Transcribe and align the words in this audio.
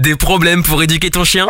Des 0.00 0.16
problèmes 0.16 0.62
pour 0.62 0.82
éduquer 0.82 1.10
ton 1.10 1.24
chien? 1.24 1.46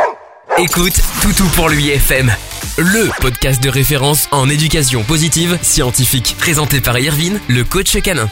Écoute 0.59 1.01
Toutou 1.23 1.45
pour 1.55 1.69
lui 1.69 1.89
FM, 1.91 2.33
le 2.79 3.09
podcast 3.21 3.63
de 3.63 3.69
référence 3.69 4.27
en 4.33 4.49
éducation 4.49 5.05
positive 5.05 5.57
scientifique, 5.63 6.35
présenté 6.37 6.81
par 6.81 6.99
Irvine, 6.99 7.39
le 7.49 7.63
coach 7.63 7.97
canin. 8.03 8.29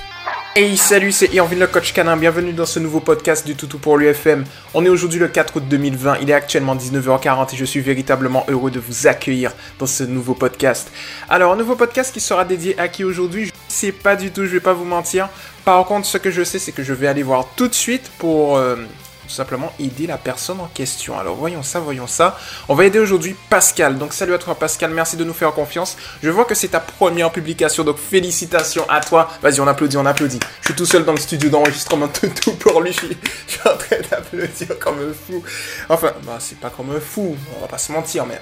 Hey 0.57 0.77
salut, 0.77 1.12
c'est 1.12 1.33
Irvine 1.35 1.61
le 1.61 1.69
coach 1.69 1.93
canin, 1.93 2.17
bienvenue 2.17 2.53
dans 2.53 2.67
ce 2.67 2.81
nouveau 2.81 2.99
podcast 2.99 3.46
du 3.46 3.54
Toutou 3.54 3.79
pour 3.79 3.96
l'UFM. 3.96 4.43
On 4.75 4.85
est 4.85 4.89
aujourd'hui 4.89 5.21
le 5.21 5.29
4 5.29 5.54
août 5.54 5.62
2020, 5.69 6.16
il 6.21 6.30
est 6.30 6.35
actuellement 6.35 6.75
19h40 6.75 7.55
et 7.55 7.57
je 7.57 7.64
suis 7.64 7.79
véritablement 7.79 8.45
heureux 8.48 8.73
de 8.73 8.80
vous 8.80 9.07
accueillir 9.07 9.53
dans 9.79 9.87
ce 9.87 10.03
nouveau 10.03 10.35
podcast. 10.35 10.91
Alors, 11.29 11.53
un 11.53 11.57
nouveau 11.57 11.77
podcast 11.77 12.12
qui 12.12 12.21
sera 12.21 12.45
dédié 12.45 12.77
à 12.80 12.89
qui 12.89 13.05
aujourd'hui? 13.05 13.46
Je 13.46 13.53
sais 13.69 13.93
pas 13.93 14.16
du 14.16 14.32
tout, 14.32 14.46
je 14.46 14.50
vais 14.50 14.59
pas 14.59 14.73
vous 14.73 14.85
mentir. 14.85 15.29
Par 15.64 15.85
contre, 15.85 16.09
ce 16.09 16.19
que 16.19 16.32
je 16.32 16.43
sais, 16.43 16.59
c'est 16.59 16.73
que 16.73 16.82
je 16.82 16.93
vais 16.93 17.07
aller 17.07 17.23
voir 17.23 17.46
tout 17.55 17.69
de 17.69 17.75
suite 17.75 18.11
pour... 18.19 18.57
euh, 18.57 18.75
tout 19.29 19.34
simplement 19.34 19.72
aider 19.79 20.06
la 20.06 20.16
personne 20.16 20.58
en 20.60 20.66
question. 20.66 21.18
Alors 21.18 21.36
voyons 21.36 21.62
ça, 21.62 21.80
voyons 21.80 22.06
ça. 22.06 22.38
On 22.69 22.74
va 22.74 22.86
aider 22.86 22.98
aujourd'hui 22.98 23.36
Pascal. 23.50 23.98
Donc 23.98 24.14
salut 24.14 24.32
à 24.32 24.38
toi 24.38 24.55
Pascal, 24.55 24.91
merci 24.91 25.16
de 25.16 25.24
nous 25.24 25.34
faire 25.34 25.52
confiance. 25.52 25.96
Je 26.23 26.30
vois 26.30 26.46
que 26.46 26.55
c'est 26.55 26.69
ta 26.69 26.80
première 26.80 27.30
publication, 27.30 27.84
donc 27.84 27.98
félicitations 27.98 28.88
à 28.88 29.00
toi. 29.00 29.28
Vas-y, 29.42 29.60
on 29.60 29.66
applaudit, 29.66 29.98
on 29.98 30.06
applaudit. 30.06 30.41
Je 30.62 30.69
suis 30.69 30.74
tout 30.74 30.86
seul 30.86 31.05
dans 31.05 31.12
le 31.12 31.20
studio 31.20 31.50
d'enregistrement 31.50 32.09
tout, 32.09 32.28
tout 32.28 32.55
pour 32.55 32.80
lui. 32.80 32.92
Je 32.92 32.98
suis, 32.98 33.60
en 33.66 33.77
train 33.77 33.96
d'applaudir 34.10 34.78
comme 34.78 34.98
un 34.98 35.12
fou. 35.12 35.45
Enfin, 35.91 36.12
bah, 36.24 36.38
c'est 36.41 36.58
pas 36.58 36.70
comme 36.70 36.91
un 36.97 37.00
fou, 37.00 37.36
on 37.56 37.60
va 37.60 37.69
pas 37.69 37.78
se 37.78 37.92
mentir, 37.92 38.24
mais 38.24 38.41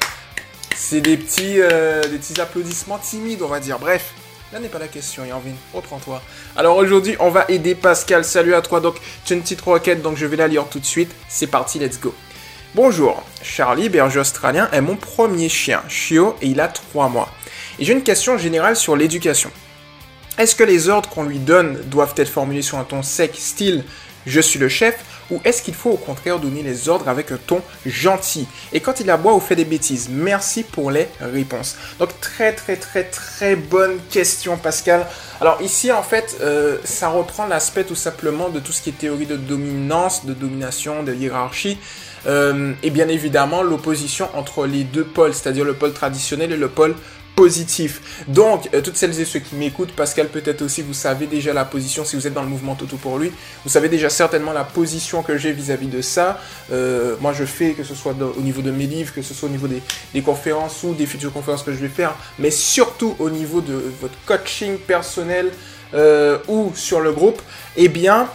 c'est 0.77 1.01
des 1.01 1.17
petits, 1.17 1.61
euh, 1.61 2.03
des 2.03 2.19
petits 2.19 2.41
applaudissements 2.41 2.99
timides, 2.99 3.43
on 3.43 3.49
va 3.49 3.59
dire. 3.59 3.79
Bref, 3.79 4.13
Là 4.53 4.61
n'est 4.61 4.69
pas 4.69 4.79
la 4.79 4.87
question, 4.87 5.25
Yanvin. 5.25 5.55
Reprends-toi. 5.75 6.23
Alors 6.57 6.77
aujourd'hui, 6.77 7.17
on 7.19 7.31
va 7.31 7.47
aider 7.49 7.75
Pascal. 7.75 8.25
Salut 8.25 8.55
à 8.55 8.63
toi. 8.63 8.81
Donc, 8.81 8.95
tu 9.25 9.33
as 9.33 9.37
une 9.37 9.43
petite 9.43 9.61
requête, 9.61 10.03
donc 10.03 10.17
je 10.17 10.25
vais 10.25 10.37
la 10.37 10.47
lire 10.47 10.67
tout 10.69 10.79
de 10.79 10.87
suite. 10.87 11.11
C'est 11.29 11.49
parti, 11.49 11.81
let's 11.81 11.99
go. 11.99 12.15
Bonjour. 12.73 13.25
Charlie, 13.43 13.89
berger 13.89 14.21
australien, 14.21 14.69
est 14.71 14.81
mon 14.81 14.95
premier 14.95 15.49
chien, 15.49 15.83
Chio, 15.89 16.37
et 16.41 16.47
il 16.47 16.61
a 16.61 16.69
3 16.69 17.09
mois. 17.09 17.29
Et 17.81 17.85
j'ai 17.85 17.93
une 17.93 18.05
question 18.05 18.39
générale 18.39 18.77
sur 18.77 18.95
l'éducation. 18.95 19.51
Est-ce 20.39 20.55
que 20.55 20.65
les 20.65 20.89
ordres 20.91 21.09
qu'on 21.09 21.25
lui 21.25 21.39
donne 21.39 21.81
doivent 21.87 22.15
être 22.17 22.29
formulés 22.29 22.63
sur 22.63 22.79
un 22.79 22.85
ton 22.85 23.03
sec, 23.03 23.35
style 23.37 23.85
je 24.27 24.41
suis 24.41 24.59
le 24.59 24.69
chef, 24.69 24.97
ou 25.31 25.41
est-ce 25.45 25.63
qu'il 25.63 25.75
faut 25.75 25.91
au 25.91 25.97
contraire 25.97 26.39
donner 26.39 26.63
les 26.63 26.89
ordres 26.89 27.09
avec 27.09 27.33
un 27.33 27.37
ton 27.37 27.63
gentil? 27.85 28.47
Et 28.73 28.81
quand 28.81 29.01
il 29.01 29.11
aboie 29.11 29.35
ou 29.35 29.41
fait 29.41 29.57
des 29.57 29.65
bêtises, 29.65 30.09
merci 30.11 30.63
pour 30.63 30.91
les 30.91 31.09
réponses. 31.21 31.77
Donc 31.99 32.21
très 32.21 32.53
très 32.53 32.77
très 32.77 33.05
très 33.05 33.57
bonne 33.57 33.99
question 34.11 34.57
Pascal. 34.57 35.07
Alors 35.41 35.61
ici 35.63 35.91
en 35.93 36.03
fait, 36.03 36.37
euh, 36.41 36.79
ça 36.85 37.09
reprend 37.09 37.47
l'aspect 37.47 37.85
tout 37.85 37.95
simplement 37.95 38.49
de 38.49 38.61
tout 38.61 38.73
ce 38.73 38.83
qui 38.83 38.91
est 38.91 38.99
théorie 38.99 39.27
de 39.27 39.37
dominance, 39.37 40.25
de 40.25 40.35
domination, 40.35 41.03
de 41.03 41.15
hiérarchie. 41.15 41.79
Euh, 42.27 42.73
et 42.83 42.91
bien 42.91 43.07
évidemment 43.07 43.63
l'opposition 43.63 44.29
entre 44.35 44.67
les 44.67 44.83
deux 44.83 45.05
pôles, 45.05 45.33
c'est-à-dire 45.33 45.65
le 45.65 45.75
pôle 45.75 45.93
traditionnel 45.93 46.51
et 46.51 46.57
le 46.57 46.69
pôle 46.69 46.97
positif. 47.37 48.25
Donc, 48.29 48.69
euh, 48.73 48.81
toutes 48.81 48.97
celles 48.97 49.21
et 49.21 49.27
ceux 49.27 49.41
qui 49.41 49.55
m'écoutent, 49.55 49.93
Pascal 49.93 50.29
peut-être 50.29 50.63
aussi, 50.63 50.81
vous 50.81 50.95
savez 50.95 51.27
déjà 51.27 51.53
la 51.53 51.67
position, 51.67 52.05
si 52.05 52.17
vous 52.17 52.27
êtes 52.27 52.33
dans 52.33 52.43
le 52.43 52.49
mouvement 52.49 52.75
Toto 52.75 52.97
pour 52.97 53.19
lui, 53.19 53.31
vous 53.63 53.71
savez 53.71 53.91
déjà 53.91 54.09
certainement 54.09 54.55
la 54.55 54.65
position 54.65 55.23
que 55.23 55.37
j'ai 55.37 55.53
vis-à-vis 55.53 55.89
de 55.89 56.01
ça. 56.01 56.41
Euh, 56.73 57.15
moi, 57.21 57.35
je 57.35 57.45
fais, 57.45 57.73
que 57.73 57.85
ce 57.85 57.95
soit 57.95 58.15
au 58.37 58.41
niveau 58.41 58.63
de 58.63 58.71
mes 58.71 58.87
livres, 58.87 59.13
que 59.15 59.21
ce 59.21 59.35
soit 59.35 59.51
au 59.51 59.53
niveau 59.53 59.69
des, 59.69 60.23
conférences 60.23 60.83
ou 60.83 60.95
des 60.95 61.05
futures 61.05 61.33
conférences 61.33 61.63
que 61.63 61.73
je 61.73 61.77
vais 61.77 61.89
faire, 61.89 62.15
mais 62.39 62.51
surtout 62.51 63.15
au 63.19 63.29
niveau 63.29 63.61
de 63.61 63.75
votre 64.01 64.17
coaching 64.25 64.79
personnel 64.79 65.53
euh, 65.95 66.39
ou 66.49 66.73
sur 66.75 67.01
le 67.01 67.13
groupe, 67.13 67.41
eh 67.77 67.89
bien, 67.89 68.29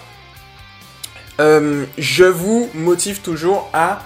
je 1.40 2.24
vous 2.24 2.70
motive 2.76 3.22
toujours 3.22 3.68
à 3.74 4.04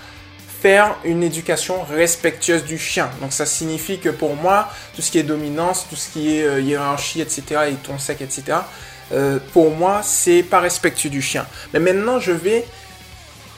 une 1.04 1.24
éducation 1.24 1.84
respectueuse 1.84 2.64
du 2.64 2.78
chien. 2.78 3.10
Donc 3.22 3.34
ça 3.34 3.46
signifie 3.46 4.00
que 4.00 4.10
pour 4.10 4.36
moi, 4.36 4.70
tout 4.96 5.02
ce 5.02 5.12
qui 5.12 5.20
est 5.20 5.24
dominance, 5.24 5.86
tout 5.90 5.96
ce 5.96 6.10
qui 6.10 6.38
est 6.38 6.46
euh, 6.46 6.62
hiérarchie, 6.62 7.22
etc., 7.22 7.44
et 7.70 7.74
ton 7.76 8.00
sec, 8.00 8.22
etc., 8.22 8.58
euh, 9.12 9.38
pour 9.54 9.76
moi, 9.76 10.02
c'est 10.04 10.42
pas 10.42 10.60
respectueux 10.60 11.12
du 11.12 11.22
chien. 11.22 11.46
Mais 11.74 11.80
maintenant, 11.80 12.20
je 12.20 12.32
vais 12.32 12.66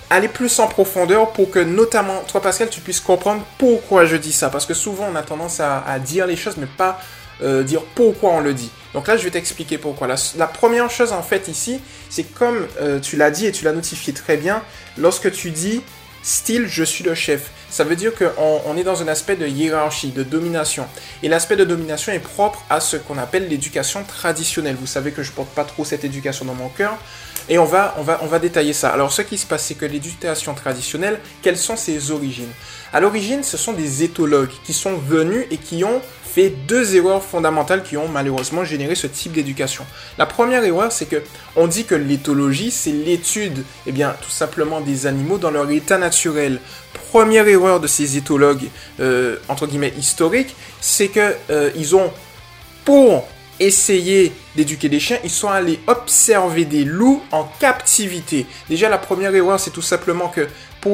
aller 0.09 0.27
plus 0.27 0.59
en 0.59 0.67
profondeur 0.67 1.31
pour 1.31 1.49
que 1.49 1.59
notamment, 1.59 2.23
toi 2.27 2.41
Pascal, 2.41 2.69
tu 2.69 2.81
puisses 2.81 2.99
comprendre 2.99 3.43
pourquoi 3.57 4.05
je 4.05 4.17
dis 4.17 4.33
ça. 4.33 4.49
Parce 4.49 4.65
que 4.65 4.73
souvent, 4.73 5.07
on 5.11 5.15
a 5.15 5.23
tendance 5.23 5.61
à, 5.61 5.99
dire 5.99 6.27
les 6.27 6.35
choses, 6.35 6.57
mais 6.57 6.67
pas 6.67 6.99
euh, 7.41 7.63
dire 7.63 7.83
pourquoi 7.95 8.31
on 8.31 8.41
le 8.41 8.53
dit. 8.53 8.71
Donc 8.93 9.07
là, 9.07 9.15
je 9.15 9.23
vais 9.23 9.31
t'expliquer 9.31 9.77
pourquoi. 9.77 10.07
La, 10.07 10.47
première 10.47 10.89
chose, 10.89 11.13
en 11.13 11.23
fait, 11.23 11.47
ici, 11.47 11.79
c'est 12.09 12.23
comme 12.23 12.67
tu 13.01 13.15
l'as 13.15 13.31
dit 13.31 13.45
et 13.45 13.53
tu 13.53 13.63
l'as 13.63 13.73
notifié 13.73 14.11
très 14.11 14.35
bien, 14.35 14.61
lorsque 14.97 15.31
tu 15.31 15.51
dis 15.51 15.81
style 16.27 16.67
je 16.67 16.83
suis 16.83 17.05
le 17.05 17.15
chef. 17.15 17.51
Ça 17.69 17.85
veut 17.85 17.95
dire 17.95 18.11
qu'on 18.13 18.61
on 18.65 18.77
est 18.77 18.83
dans 18.83 19.01
un 19.01 19.07
aspect 19.07 19.37
de 19.37 19.47
hiérarchie, 19.47 20.09
de 20.09 20.23
domination. 20.23 20.85
Et 21.23 21.29
l'aspect 21.29 21.55
de 21.55 21.63
domination 21.63 22.11
est 22.11 22.19
propre 22.19 22.63
à 22.69 22.81
ce 22.81 22.97
qu'on 22.97 23.17
appelle 23.17 23.47
l'éducation 23.47 24.03
traditionnelle. 24.03 24.75
Vous 24.79 24.87
savez 24.87 25.11
que 25.11 25.23
je 25.23 25.31
porte 25.31 25.49
pas 25.49 25.63
trop 25.63 25.85
cette 25.85 26.03
éducation 26.03 26.43
dans 26.43 26.53
mon 26.53 26.67
cœur. 26.67 26.97
Et 27.49 27.57
on 27.57 27.63
va, 27.63 27.95
on, 27.97 28.01
va, 28.01 28.19
on 28.23 28.27
va 28.27 28.39
détailler 28.39 28.73
ça. 28.73 28.89
Alors 28.89 29.13
ce 29.13 29.21
qui 29.21 29.37
se 29.37 29.45
passe, 29.45 29.63
c'est 29.63 29.75
que 29.75 29.85
l'éducation 29.85 30.53
traditionnelle, 30.53 31.19
quelles 31.41 31.57
sont 31.57 31.77
ses 31.77 32.11
origines? 32.11 32.51
À 32.91 32.99
l'origine, 32.99 33.41
ce 33.43 33.55
sont 33.55 33.71
des 33.71 34.03
éthologues 34.03 34.51
qui 34.65 34.73
sont 34.73 34.97
venus 34.97 35.45
et 35.49 35.57
qui 35.57 35.85
ont 35.85 36.01
fait 36.27 36.49
deux 36.49 36.95
erreurs 36.95 37.23
fondamentales 37.23 37.83
qui 37.83 37.97
ont 37.97 38.07
malheureusement 38.07 38.63
généré 38.63 38.95
ce 38.95 39.07
type 39.07 39.31
d'éducation. 39.31 39.85
La 40.17 40.25
première 40.25 40.63
erreur, 40.63 40.91
c'est 40.91 41.05
que 41.05 41.23
on 41.55 41.67
dit 41.67 41.85
que 41.85 41.95
l'éthologie, 41.95 42.71
c'est 42.71 42.91
l'étude, 42.91 43.63
eh 43.85 43.91
bien, 43.91 44.15
tout 44.21 44.29
simplement 44.29 44.81
des 44.81 45.07
animaux 45.07 45.37
dans 45.37 45.51
leur 45.51 45.69
état 45.71 45.97
naturel. 45.97 46.59
Première 47.11 47.47
erreur 47.47 47.79
de 47.79 47.87
ces 47.87 48.17
éthologues, 48.17 48.67
euh, 48.99 49.37
entre 49.47 49.65
guillemets, 49.65 49.93
historiques, 49.97 50.55
c'est 50.81 51.07
que 51.07 51.35
euh, 51.49 51.71
ils 51.75 51.95
ont, 51.95 52.11
pour 52.85 53.27
essayer 53.59 54.31
d'éduquer 54.55 54.89
des 54.89 54.99
chiens, 54.99 55.17
ils 55.23 55.31
sont 55.31 55.49
allés 55.49 55.79
observer 55.87 56.65
des 56.65 56.83
loups 56.83 57.23
en 57.31 57.49
captivité. 57.59 58.45
Déjà, 58.69 58.89
la 58.89 58.97
première 58.97 59.33
erreur, 59.33 59.59
c'est 59.59 59.71
tout 59.71 59.81
simplement 59.81 60.27
que 60.27 60.47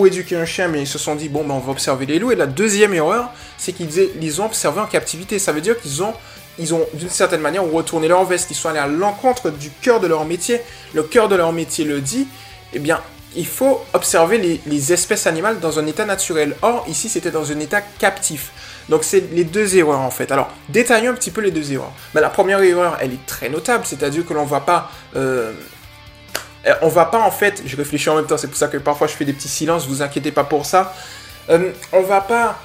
éduquer 0.06 0.36
un 0.36 0.46
chien, 0.46 0.68
mais 0.68 0.81
ils 0.81 0.88
se 0.88 0.98
sont 0.98 1.16
dit, 1.16 1.30
bon, 1.30 1.44
ben, 1.44 1.54
on 1.54 1.59
va 1.59 1.72
observer 1.72 2.06
les 2.06 2.20
loups. 2.20 2.31
Et 2.31 2.36
la 2.36 2.48
deuxième 2.48 2.94
erreur, 2.94 3.31
c'est 3.58 3.74
qu'ils 3.74 3.90
ils 4.22 4.42
ont 4.42 4.46
observé 4.46 4.81
en 4.81 4.86
captivité. 4.86 5.40
Ça 5.40 5.52
veut 5.52 5.62
dire 5.62 5.80
qu'ils 5.80 6.04
ont, 6.04 6.14
ils 6.59 6.74
ont 6.74 6.86
d'une 6.94 7.09
certaine 7.09 7.42
manière 7.42 7.64
retourné 7.64 8.08
leur 8.08 8.26
veste. 8.26 8.52
Ils 8.52 8.56
sont 8.56 8.70
allés 8.70 8.80
à 8.80 8.88
l'encontre 8.88 9.50
du 9.50 9.70
cœur 9.82 10.00
de 10.00 10.08
leur 10.08 10.26
métier. 10.26 10.62
Le 10.94 11.03
cœur 11.03 11.28
de 11.28 11.36
leur 11.36 11.52
métier 11.52 11.86
le 11.86 12.02
dit, 12.02 12.28
eh 12.74 12.80
bien, 12.80 13.00
il 13.36 13.48
faut 13.48 13.82
observer 13.94 14.38
les, 14.38 14.62
les 14.66 14.94
espèces 14.94 15.26
animales 15.26 15.59
dans 15.59 15.80
un 15.80 15.88
état 15.88 16.06
naturel. 16.06 16.56
Or, 16.62 16.86
ici, 16.88 17.09
c'était 17.09 17.32
dans 17.32 17.52
un 17.52 17.59
état 17.59 17.82
captif. 18.00 18.52
Donc, 18.90 19.03
c'est 19.03 19.32
les 19.32 19.46
deux 19.46 19.78
erreurs, 19.78 20.02
en 20.02 20.12
fait. 20.12 20.32
Alors, 20.32 20.50
détaillons 20.70 21.12
un 21.12 21.16
petit 21.16 21.32
peu 21.32 21.42
les 21.42 21.52
deux 21.52 21.72
erreurs. 21.72 21.94
Ben, 22.14 22.22
la 22.22 22.30
première 22.30 22.62
erreur, 22.62 22.98
elle 23.02 23.14
est 23.14 23.26
très 23.26 23.50
notable, 23.50 23.86
c'est-à-dire 23.86 24.26
que 24.26 24.34
l'on 24.34 24.46
va 24.46 24.59
pas... 24.59 24.92
euh, 25.16 25.53
on 26.81 26.88
va 26.88 27.06
pas 27.06 27.19
en 27.19 27.31
fait, 27.31 27.62
je 27.66 27.75
réfléchis 27.75 28.09
en 28.09 28.16
même 28.16 28.25
temps, 28.25 28.38
c'est 28.38 28.47
pour 28.47 28.57
ça 28.57 28.68
que 28.68 28.78
parfois 28.78 29.07
je 29.07 29.13
fais 29.13 29.25
des 29.25 29.34
petits 29.34 29.50
silences, 29.50 29.88
vous 29.88 30.01
inquiétez 30.01 30.31
pas 30.31 30.44
pour 30.44 30.66
ça. 30.66 30.94
Euh, 31.50 31.72
on 31.91 32.01
va 32.01 32.22
pas 32.22 32.59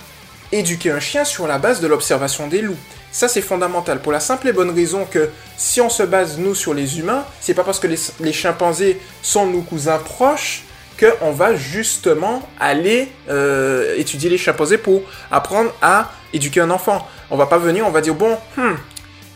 éduquer 0.52 0.90
un 0.90 1.00
chien 1.00 1.24
sur 1.24 1.46
la 1.46 1.58
base 1.58 1.80
de 1.80 1.86
l'observation 1.86 2.46
des 2.46 2.62
loups. 2.62 2.76
Ça 3.10 3.26
c'est 3.26 3.42
fondamental 3.42 4.00
pour 4.00 4.12
la 4.12 4.20
simple 4.20 4.48
et 4.48 4.52
bonne 4.52 4.70
raison 4.70 5.04
que 5.04 5.30
si 5.56 5.80
on 5.80 5.88
se 5.88 6.02
base 6.02 6.38
nous 6.38 6.54
sur 6.54 6.74
les 6.74 6.98
humains, 6.98 7.24
c'est 7.40 7.54
pas 7.54 7.64
parce 7.64 7.80
que 7.80 7.86
les, 7.86 7.98
les 8.20 8.32
chimpanzés 8.32 9.00
sont 9.22 9.46
nos 9.46 9.62
cousins 9.62 9.98
proches 9.98 10.64
qu'on 10.98 11.32
va 11.32 11.54
justement 11.54 12.48
aller 12.58 13.08
euh, 13.28 13.94
étudier 13.96 14.30
les 14.30 14.38
chimpanzés 14.38 14.78
pour 14.78 15.02
apprendre 15.30 15.72
à 15.80 16.12
éduquer 16.32 16.60
un 16.60 16.70
enfant. 16.70 17.06
On 17.30 17.36
va 17.36 17.46
pas 17.46 17.58
venir, 17.58 17.86
on 17.86 17.90
va 17.90 18.00
dire 18.00 18.14
bon, 18.14 18.36
hmm, 18.56 18.74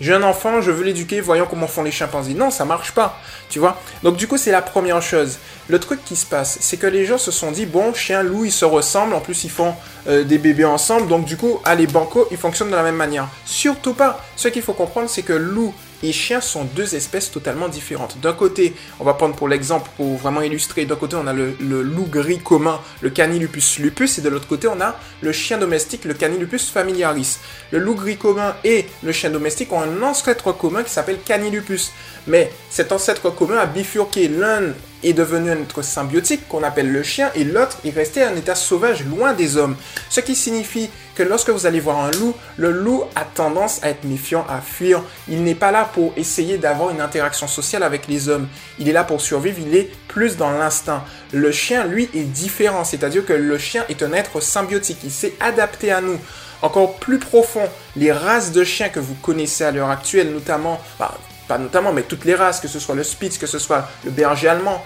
j'ai 0.03 0.15
un 0.15 0.25
enfant, 0.25 0.61
je 0.61 0.73
veux 0.73 0.83
l'éduquer, 0.83 1.21
voyons 1.21 1.47
comment 1.49 1.69
font 1.69 1.85
les 1.85 1.93
chimpanzés. 1.93 2.35
Non, 2.35 2.51
ça 2.51 2.65
marche 2.65 2.91
pas, 2.91 3.21
tu 3.49 3.61
vois. 3.61 3.81
Donc 4.03 4.17
du 4.17 4.27
coup, 4.27 4.37
c'est 4.37 4.51
la 4.51 4.61
première 4.61 5.01
chose. 5.01 5.39
Le 5.69 5.79
truc 5.79 6.05
qui 6.05 6.17
se 6.17 6.27
passe, 6.27 6.59
c'est 6.61 6.77
que 6.77 6.89
les 6.89 7.07
gens 7.07 7.19
se 7.19 7.31
sont 7.31 7.53
dit, 7.53 7.67
bon, 7.67 7.95
chien, 7.95 8.25
loup, 8.25 8.45
ils 8.45 8.51
se 8.51 8.65
ressemblent, 8.65 9.15
en 9.15 9.21
plus 9.21 9.45
ils 9.45 9.51
font 9.51 9.77
euh, 10.09 10.25
des 10.25 10.39
bébés 10.39 10.65
ensemble, 10.65 11.07
donc 11.07 11.25
du 11.25 11.37
coup, 11.37 11.61
allez, 11.65 11.87
banco, 11.87 12.27
ils 12.33 12.37
fonctionnent 12.37 12.71
de 12.71 12.75
la 12.75 12.83
même 12.83 12.97
manière. 12.97 13.29
Surtout 13.45 13.95
pas. 13.95 14.21
Ce 14.35 14.49
qu'il 14.49 14.63
faut 14.63 14.73
comprendre, 14.73 15.09
c'est 15.09 15.23
que 15.23 15.35
loup 15.35 15.73
et 16.03 16.13
chien 16.13 16.41
sont 16.41 16.65
deux 16.65 16.95
espèces 16.95 17.31
totalement 17.31 17.69
différentes. 17.69 18.19
D'un 18.21 18.33
côté, 18.33 18.75
on 19.01 19.05
va 19.05 19.15
prendre 19.15 19.35
pour 19.35 19.49
l'exemple, 19.49 19.91
pour 19.97 20.17
vraiment 20.17 20.43
illustrer, 20.43 20.85
d'un 20.85 20.97
côté, 20.97 21.17
on 21.17 21.27
a 21.27 21.33
le, 21.33 21.55
le 21.61 21.83
loup 21.83 22.07
gris 22.07 22.39
commun, 22.39 22.81
le 23.01 23.11
Canilupus 23.11 23.79
lupus, 23.79 24.19
et 24.19 24.23
de 24.23 24.29
l'autre 24.29 24.49
côté, 24.49 24.69
on 24.69 24.81
a 24.81 24.97
le 25.21 25.33
chien 25.33 25.59
domestique, 25.59 26.05
le 26.05 26.15
Canilupus 26.15 26.71
familiaris. 26.71 27.39
Le 27.71 27.79
loup 27.79 27.95
gris 27.95 28.17
commun 28.17 28.55
et 28.65 28.87
le 29.03 29.13
chien 29.13 29.31
domestique 29.31 29.73
ont 29.73 29.81
un 29.81 30.03
ancêtre 30.03 30.53
commun 30.53 30.83
qui 30.83 30.91
s'appelle 30.91 31.19
Canilupus. 31.25 31.93
Mais 32.27 32.53
cet 32.71 32.93
ancêtre 32.93 33.31
commun 33.31 33.59
a 33.59 33.67
bifurqué. 33.67 34.29
L'un 34.29 34.75
est 35.03 35.13
devenu 35.13 35.51
un 35.51 35.61
être 35.61 35.83
symbiotique 35.83 36.49
qu'on 36.49 36.63
appelle 36.63 36.91
le 36.91 37.03
chien 37.03 37.31
et 37.35 37.45
l'autre 37.45 37.79
est 37.85 37.91
resté 37.91 38.25
en 38.25 38.35
état 38.37 38.55
sauvage 38.55 39.05
loin 39.05 39.33
des 39.33 39.57
hommes. 39.57 39.77
Ce 40.09 40.21
qui 40.21 40.35
signifie 40.35 40.91
que 41.15 41.23
lorsque 41.23 41.51
vous 41.51 41.67
allez 41.67 41.81
voir 41.81 42.01
un 42.01 42.11
loup, 42.13 42.35
le 42.57 42.71
loup 42.71 43.05
a 43.15 43.25
tendance 43.25 43.83
à 43.83 43.91
être 43.91 44.05
méfiant, 44.05 44.47
à 44.49 44.61
fuir. 44.61 45.03
Il 45.29 45.45
n'est 45.45 45.55
pas 45.55 45.71
là 45.71 45.89
pour 45.93 46.13
essayer 46.17 46.59
d'avoir 46.59 46.91
une 46.91 47.01
interaction 47.01 47.47
sociale 47.47 47.83
avec 47.83 48.09
les 48.09 48.29
hommes. 48.29 48.49
Il 48.79 48.89
est 48.89 48.93
là 48.93 49.05
pour 49.05 49.21
survivre, 49.21 49.59
il 49.61 49.77
est 49.77 49.91
plus 50.09 50.37
dans 50.37 50.51
l'instinct. 50.51 51.05
Le 51.33 51.53
chien, 51.53 51.85
lui, 51.85 52.09
est 52.15 52.25
différent, 52.25 52.85
c'est-à-dire 52.85 53.25
que 53.25 53.33
le 53.33 53.59
chien 53.59 53.85
est 53.89 54.03
un 54.03 54.13
être 54.13 54.41
symbiotique, 54.41 54.99
il 55.05 55.11
s'est 55.11 55.35
adapté 55.41 55.93
à 55.93 56.01
nous. 56.01 56.19
Encore 56.63 56.97
plus 56.97 57.19
profond, 57.19 57.69
les 57.97 58.13
races 58.13 58.53
de 58.53 58.63
chiens 58.63 58.89
que 58.89 59.01
vous 59.01 59.15
connaissez 59.15 59.65
à 59.65 59.73
l'heure 59.73 59.91
actuelle, 59.91 60.33
notamment, 60.33 60.81
bah, 60.99 61.19
notamment, 61.59 61.93
mais 61.93 62.03
toutes 62.03 62.25
les 62.25 62.35
races, 62.35 62.61
que 62.61 62.69
ce 62.69 62.79
soit 62.79 62.95
le 62.95 63.05
Spitz, 63.05 63.39
que 63.39 63.47
ce 63.47 63.59
soit 63.59 63.89
le 64.05 64.11
berger 64.11 64.49
allemand, 64.49 64.85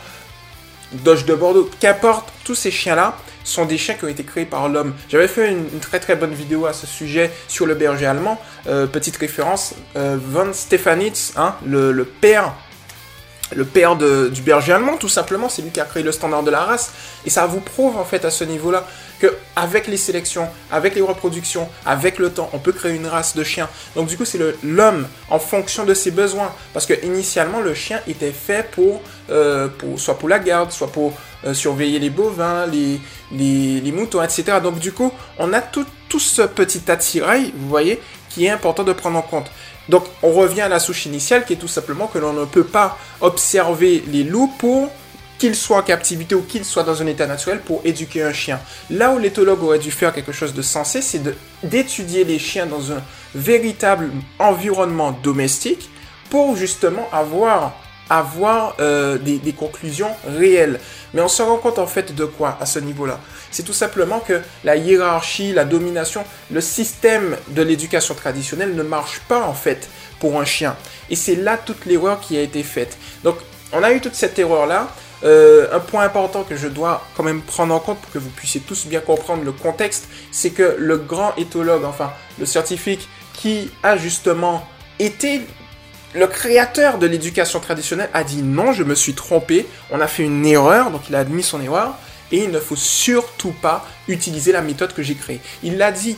Doge 0.93 1.25
de 1.25 1.35
Bordeaux, 1.35 1.69
qu'importe, 1.81 2.33
tous 2.45 2.55
ces 2.55 2.71
chiens-là 2.71 3.17
sont 3.45 3.65
des 3.65 3.79
chiens 3.79 3.95
qui 3.95 4.05
ont 4.05 4.09
été 4.09 4.25
créés 4.25 4.45
par 4.45 4.69
l'homme. 4.69 4.95
J'avais 5.09 5.29
fait 5.29 5.51
une, 5.51 5.81
très 5.81 6.01
très 6.01 6.17
bonne 6.17 6.33
vidéo 6.33 6.67
à 6.67 6.73
ce 6.73 6.87
sujet 6.87 7.31
sur 7.49 7.67
le 7.67 7.75
berger 7.75 8.07
allemand. 8.07 8.41
Euh, 8.67 8.87
petite 8.87 9.17
référence, 9.17 9.75
euh, 9.97 10.17
Von 10.21 10.53
Stefanitz, 10.53 11.33
hein, 11.37 11.55
le, 11.65 12.05
père 12.05 12.55
le 13.55 13.65
père 13.65 13.97
du 13.97 14.43
berger 14.43 14.73
allemand, 14.73 14.97
tout 14.97 15.09
simplement, 15.09 15.49
c'est 15.49 15.63
lui 15.63 15.71
qui 15.71 15.81
a 15.81 15.85
créé 15.85 16.03
le 16.03 16.11
standard 16.11 16.43
de 16.43 16.51
la 16.51 16.65
race. 16.65 16.93
Et 17.25 17.31
ça 17.31 17.47
vous 17.47 17.61
prouve 17.61 17.97
en 17.97 18.05
fait 18.05 18.25
à 18.25 18.31
ce 18.31 18.43
niveau-là 18.45 18.87
que 19.21 19.35
avec 19.55 19.87
les 19.87 19.97
sélections, 19.97 20.49
avec 20.71 20.95
les 20.95 21.01
reproductions, 21.01 21.69
avec 21.85 22.19
le 22.19 22.31
temps, 22.31 22.51
on 22.53 22.59
peut 22.59 22.73
créer 22.73 22.95
une 22.95 23.07
race 23.07 23.37
de 23.37 23.45
chiens. 23.45 23.69
Donc 23.95 24.09
du 24.09 24.17
coup, 24.17 24.25
c'est 24.25 24.41
l'homme 24.65 25.07
en 25.31 25.39
fonction 25.39 25.85
de 25.85 25.95
ses 25.95 26.11
besoins. 26.11 26.53
Parce 26.73 26.87
que 26.87 26.95
initialement, 27.05 27.61
le 27.61 27.75
chien 27.75 28.01
était 28.09 28.33
fait 28.33 28.69
pour, 28.73 29.01
euh, 29.31 29.69
soit 29.97 30.19
pour 30.19 30.29
la 30.29 30.41
garde, 30.41 30.73
soit 30.73 30.89
pour 30.89 31.15
euh, 31.45 31.55
surveiller 31.55 32.01
les 32.01 32.11
bovins, 32.11 32.67
les, 32.67 33.01
les, 33.33 33.93
moutons, 33.93 34.23
etc. 34.23 34.59
Donc 34.63 34.81
du 34.81 34.93
coup, 34.93 35.13
on 35.39 35.53
a 35.53 35.61
tout, 35.61 35.87
tout 36.09 36.21
ce 36.21 36.43
petit 36.43 36.91
attirail, 36.91 37.53
vous 37.57 37.69
voyez, 37.69 38.01
qui 38.29 38.47
est 38.47 38.51
important 38.51 38.83
de 38.83 38.93
prendre 38.93 39.19
en 39.19 39.23
compte. 39.23 39.51
Donc 39.89 40.05
on 40.23 40.33
revient 40.33 40.63
à 40.63 40.69
la 40.69 40.79
souche 40.79 41.07
initiale 41.07 41.45
qui 41.45 41.53
est 41.53 41.57
tout 41.57 41.69
simplement 41.69 42.07
que 42.07 42.19
l'on 42.19 42.33
ne 42.33 42.45
peut 42.45 42.65
pas 42.65 42.99
observer 43.21 44.03
les 44.09 44.25
loups 44.25 44.53
pour 44.59 44.91
qu'il 45.39 45.55
soit 45.55 45.79
en 45.79 45.83
captivité 45.83 46.35
ou 46.35 46.43
qu'il 46.43 46.65
soit 46.65 46.83
dans 46.83 47.03
un 47.03 47.07
état 47.07 47.27
naturel 47.27 47.61
pour 47.61 47.83
éduquer 47.85 48.23
un 48.23 48.33
chien. 48.33 48.61
Là 48.91 49.13
où 49.13 49.19
l'éthologue 49.19 49.63
aurait 49.63 49.79
dû 49.79 49.91
faire 49.91 50.15
quelque 50.15 50.33
chose 50.33 50.55
de 50.55 50.63
sensé, 50.63 51.03
c'est 51.03 51.23
d'étudier 51.63 52.25
les 52.25 52.39
chiens 52.39 52.67
dans 52.67 52.93
un 52.93 53.03
véritable 53.35 54.11
environnement 54.39 55.13
domestique 55.23 55.91
pour 56.31 56.57
justement 56.57 57.09
avoir, 57.13 57.75
avoir 58.11 58.77
euh, 58.81 59.19
des, 59.19 59.53
conclusions 59.53 60.11
réelles. 60.27 60.81
Mais 61.15 61.21
on 61.21 61.29
se 61.29 61.43
rend 61.43 61.57
compte 61.57 61.79
en 61.79 61.87
fait 61.87 62.15
de 62.15 62.25
quoi 62.25 62.57
à 62.61 62.67
ce 62.67 62.79
niveau-là? 62.79 63.21
C'est 63.51 63.63
tout 63.63 63.73
simplement 63.73 64.21
que 64.21 64.41
la 64.65 64.77
hiérarchie, 64.77 65.53
la 65.53 65.65
domination, 65.65 66.25
le 66.51 66.61
système 66.61 67.37
de 67.49 67.63
l'éducation 67.63 68.15
traditionnelle 68.15 68.75
ne 68.75 68.83
marche 68.83 69.21
pas 69.29 69.43
en 69.43 69.55
fait 69.55 69.89
pour 70.21 70.41
un 70.41 70.45
chien. 70.45 70.77
Et 71.11 71.17
c'est 71.17 71.37
là 71.37 71.57
toute 71.57 71.87
l'erreur 71.87 72.21
qui 72.21 72.37
a 72.37 72.43
été 72.43 72.63
faite. 72.63 72.97
Donc 73.25 73.37
on 73.73 73.83
a 73.83 73.93
eu 73.93 74.01
toute 74.01 74.15
cette 74.15 74.39
erreur-là. 74.39 74.89
Euh, 75.25 75.69
un 75.73 75.81
point 75.81 76.05
important 76.05 76.45
que 76.45 76.57
je 76.57 76.69
dois 76.69 77.03
quand 77.17 77.23
même 77.23 77.41
prendre 77.41 77.75
en 77.75 77.81
compte 77.81 77.99
pour 77.99 78.13
que 78.13 78.19
vous 78.19 78.29
puissiez 78.29 78.61
tous 78.61 78.87
bien 78.87 79.01
comprendre 79.01 79.45
le 79.45 79.53
contexte, 79.53 80.09
c'est 80.31 80.51
que 80.51 80.77
le 80.79 80.99
grand 80.99 81.35
éthologue, 81.37 81.85
enfin 81.85 82.13
le 82.39 82.45
scientifique 82.45 83.09
qui 83.33 83.71
a 83.83 83.97
justement 83.97 84.67
été 84.99 85.43
le 86.17 86.27
créateur 86.27 86.99
de 86.99 87.07
l'éducation 87.07 87.61
traditionnelle 87.61 88.09
a 88.15 88.25
dit 88.25 88.43
non, 88.43 88.73
je 88.73 88.83
me 88.83 88.95
suis 88.95 89.15
trompé, 89.15 89.67
on 89.91 90.01
a 90.01 90.07
fait 90.07 90.25
une 90.25 90.47
erreur, 90.47 90.91
donc 90.91 91.03
il 91.09 91.15
a 91.15 91.21
admis 91.21 91.43
son 91.43 91.61
erreur, 91.61 91.95
et 92.33 92.45
il 92.45 92.51
ne 92.51 92.59
faut 92.59 92.77
surtout 92.77 93.53
pas 93.53 93.87
utiliser 94.09 94.53
la 94.53 94.63
méthode 94.63 94.95
que 94.95 95.03
j'ai 95.03 95.15
créée. 95.15 95.41
Il 95.63 95.77
l'a 95.77 95.93
dit. 95.93 96.17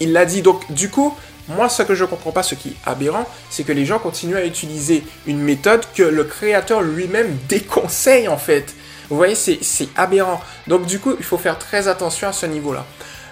Il 0.00 0.12
l'a 0.12 0.24
dit. 0.24 0.40
Donc 0.42 0.70
du 0.72 0.88
coup, 0.88 1.16
moi, 1.48 1.68
ce 1.68 1.82
que 1.82 1.94
je 1.94 2.04
ne 2.04 2.08
comprends 2.08 2.32
pas, 2.32 2.42
ce 2.42 2.54
qui 2.54 2.70
est 2.70 2.76
aberrant, 2.86 3.28
c'est 3.50 3.64
que 3.64 3.72
les 3.72 3.84
gens 3.84 3.98
continuent 3.98 4.36
à 4.36 4.46
utiliser 4.46 5.04
une 5.26 5.40
méthode 5.40 5.84
que 5.94 6.02
le 6.02 6.24
créateur 6.24 6.82
lui-même 6.82 7.36
déconseille 7.48 8.28
en 8.28 8.38
fait. 8.38 8.74
Vous 9.10 9.16
voyez, 9.16 9.34
c'est 9.34 9.88
aberrant. 9.96 10.40
Donc 10.66 10.86
du 10.86 10.98
coup, 10.98 11.14
il 11.18 11.24
faut 11.24 11.38
faire 11.38 11.58
très 11.58 11.88
attention 11.88 12.28
à 12.28 12.32
ce 12.32 12.46
niveau-là. 12.46 12.86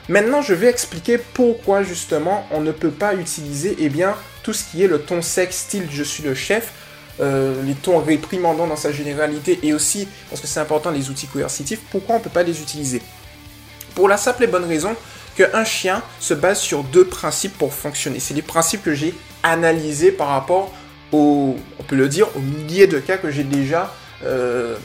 Maintenant, 0.08 0.42
je 0.42 0.52
vais 0.52 0.66
expliquer 0.66 1.16
pourquoi 1.16 1.84
justement 1.84 2.46
on 2.50 2.60
ne 2.60 2.72
peut 2.72 2.90
pas 2.90 3.14
utiliser 3.14 3.76
eh 3.78 3.88
bien, 3.88 4.14
tout 4.42 4.52
ce 4.52 4.64
qui 4.64 4.82
est 4.82 4.88
le 4.88 5.00
ton 5.00 5.22
sec, 5.22 5.52
style 5.52 5.88
je 5.90 6.02
suis 6.02 6.22
le 6.22 6.34
chef, 6.34 6.72
euh, 7.20 7.62
les 7.64 7.74
tons 7.74 7.98
réprimandants 7.98 8.66
dans 8.66 8.76
sa 8.76 8.90
généralité 8.90 9.58
et 9.62 9.72
aussi, 9.72 10.08
parce 10.30 10.40
que 10.40 10.46
c'est 10.46 10.60
important, 10.60 10.90
les 10.90 11.10
outils 11.10 11.26
coercitifs, 11.26 11.80
pourquoi 11.90 12.16
on 12.16 12.18
ne 12.18 12.24
peut 12.24 12.30
pas 12.30 12.42
les 12.42 12.60
utiliser? 12.60 13.02
Pour 13.94 14.08
la 14.08 14.16
simple 14.16 14.44
et 14.44 14.46
bonne 14.46 14.64
raison 14.64 14.96
qu'un 15.36 15.64
chien 15.64 16.02
se 16.20 16.34
base 16.34 16.60
sur 16.60 16.82
deux 16.84 17.04
principes 17.04 17.56
pour 17.56 17.72
fonctionner. 17.72 18.20
C'est 18.20 18.34
les 18.34 18.42
principes 18.42 18.82
que 18.82 18.94
j'ai 18.94 19.14
analysés 19.42 20.12
par 20.12 20.28
rapport 20.28 20.72
au, 21.12 21.56
on 21.78 21.82
peut 21.82 21.96
le 21.96 22.08
dire, 22.08 22.28
aux 22.36 22.40
milliers 22.40 22.86
de 22.86 22.98
cas 22.98 23.18
que 23.18 23.30
j'ai 23.30 23.44
déjà, 23.44 23.94
euh, 24.24 24.76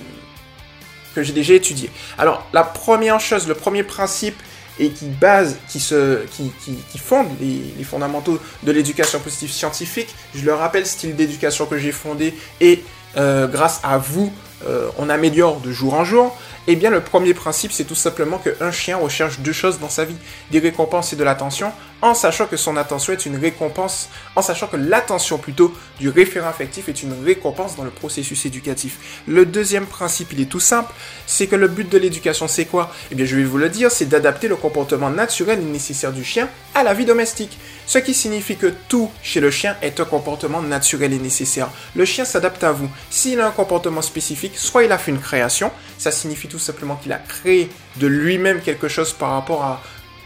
que 1.15 1.23
j'ai 1.23 1.33
déjà 1.33 1.53
étudiés. 1.53 1.89
Alors, 2.17 2.45
la 2.53 2.63
première 2.63 3.19
chose, 3.19 3.47
le 3.47 3.55
premier 3.55 3.83
principe 3.83 4.37
et 4.79 4.89
qui 4.89 5.05
base, 5.05 5.57
qui, 5.67 5.79
se, 5.79 6.25
qui, 6.27 6.51
qui, 6.63 6.97
fonde 6.97 7.27
les, 7.39 7.83
fondamentaux 7.83 8.39
de 8.63 8.71
l'éducation 8.71 9.19
positive 9.19 9.51
scientifique. 9.51 10.13
Je 10.35 10.45
le 10.45 10.53
rappelle, 10.53 10.85
style 10.85 11.15
d'éducation 11.15 11.65
que 11.65 11.77
j'ai 11.77 11.91
fondé 11.91 12.33
et 12.61 12.83
euh, 13.17 13.47
grâce 13.47 13.79
à 13.83 13.97
vous, 13.97 14.31
euh, 14.67 14.89
on 14.97 15.09
améliore 15.09 15.59
de 15.59 15.71
jour 15.71 15.93
en 15.93 16.03
jour. 16.03 16.37
Eh 16.69 16.75
bien, 16.75 16.89
le 16.89 16.99
premier 16.99 17.33
principe, 17.33 17.71
c'est 17.71 17.85
tout 17.85 17.95
simplement 17.95 18.39
qu'un 18.39 18.71
chien 18.73 18.97
recherche 18.97 19.39
deux 19.39 19.53
choses 19.53 19.79
dans 19.79 19.87
sa 19.87 20.03
vie, 20.03 20.17
des 20.51 20.59
récompenses 20.59 21.13
et 21.13 21.15
de 21.15 21.23
l'attention, 21.23 21.71
en 22.01 22.13
sachant 22.13 22.45
que 22.45 22.57
son 22.57 22.75
attention 22.75 23.13
est 23.13 23.25
une 23.25 23.37
récompense, 23.37 24.09
en 24.35 24.41
sachant 24.41 24.67
que 24.67 24.75
l'attention 24.75 25.37
plutôt 25.37 25.73
du 25.97 26.09
référent 26.09 26.49
affectif 26.49 26.89
est 26.89 27.03
une 27.03 27.23
récompense 27.23 27.77
dans 27.77 27.85
le 27.85 27.89
processus 27.89 28.45
éducatif. 28.45 29.23
Le 29.27 29.45
deuxième 29.45 29.85
principe, 29.85 30.33
il 30.33 30.41
est 30.41 30.45
tout 30.45 30.59
simple, 30.59 30.93
c'est 31.25 31.47
que 31.47 31.55
le 31.55 31.69
but 31.69 31.89
de 31.89 31.97
l'éducation, 31.97 32.49
c'est 32.49 32.65
quoi? 32.65 32.93
Eh 33.11 33.15
bien, 33.15 33.25
je 33.25 33.37
vais 33.37 33.45
vous 33.45 33.57
le 33.57 33.69
dire, 33.69 33.89
c'est 33.89 34.05
d'adapter 34.05 34.49
le 34.49 34.57
comportement 34.57 35.09
naturel 35.09 35.59
et 35.61 35.63
nécessaire 35.63 36.11
du 36.11 36.25
chien 36.25 36.49
à 36.75 36.83
la 36.83 36.93
vie 36.93 37.05
domestique. 37.05 37.57
Ce 37.85 37.97
qui 37.97 38.13
signifie 38.13 38.57
que 38.57 38.73
tout 38.89 39.09
chez 39.23 39.39
le 39.39 39.51
chien 39.51 39.77
est 39.81 40.01
un 40.01 40.05
comportement 40.05 40.61
naturel 40.61 41.13
et 41.13 41.19
nécessaire. 41.19 41.69
Le 41.95 42.03
chien 42.03 42.25
s'adapte 42.25 42.63
à 42.65 42.73
vous. 42.73 42.89
S'il 43.09 43.39
a 43.39 43.47
un 43.47 43.51
comportement 43.51 44.01
spécifique, 44.01 44.57
soit 44.57 44.83
il 44.83 44.91
a 44.91 44.97
fait 44.97 45.11
une 45.11 45.21
création, 45.21 45.71
ça 45.97 46.11
signifie 46.11 46.49
tout 46.49 46.56
simplement 46.59 46.95
qu'il 46.95 47.11
a 47.13 47.17
créé 47.17 47.69
de 47.97 48.07
lui-même 48.07 48.61
quelque 48.61 48.87
chose 48.87 49.13
par 49.13 49.31
rapport 49.31 49.63
à, 49.63 49.81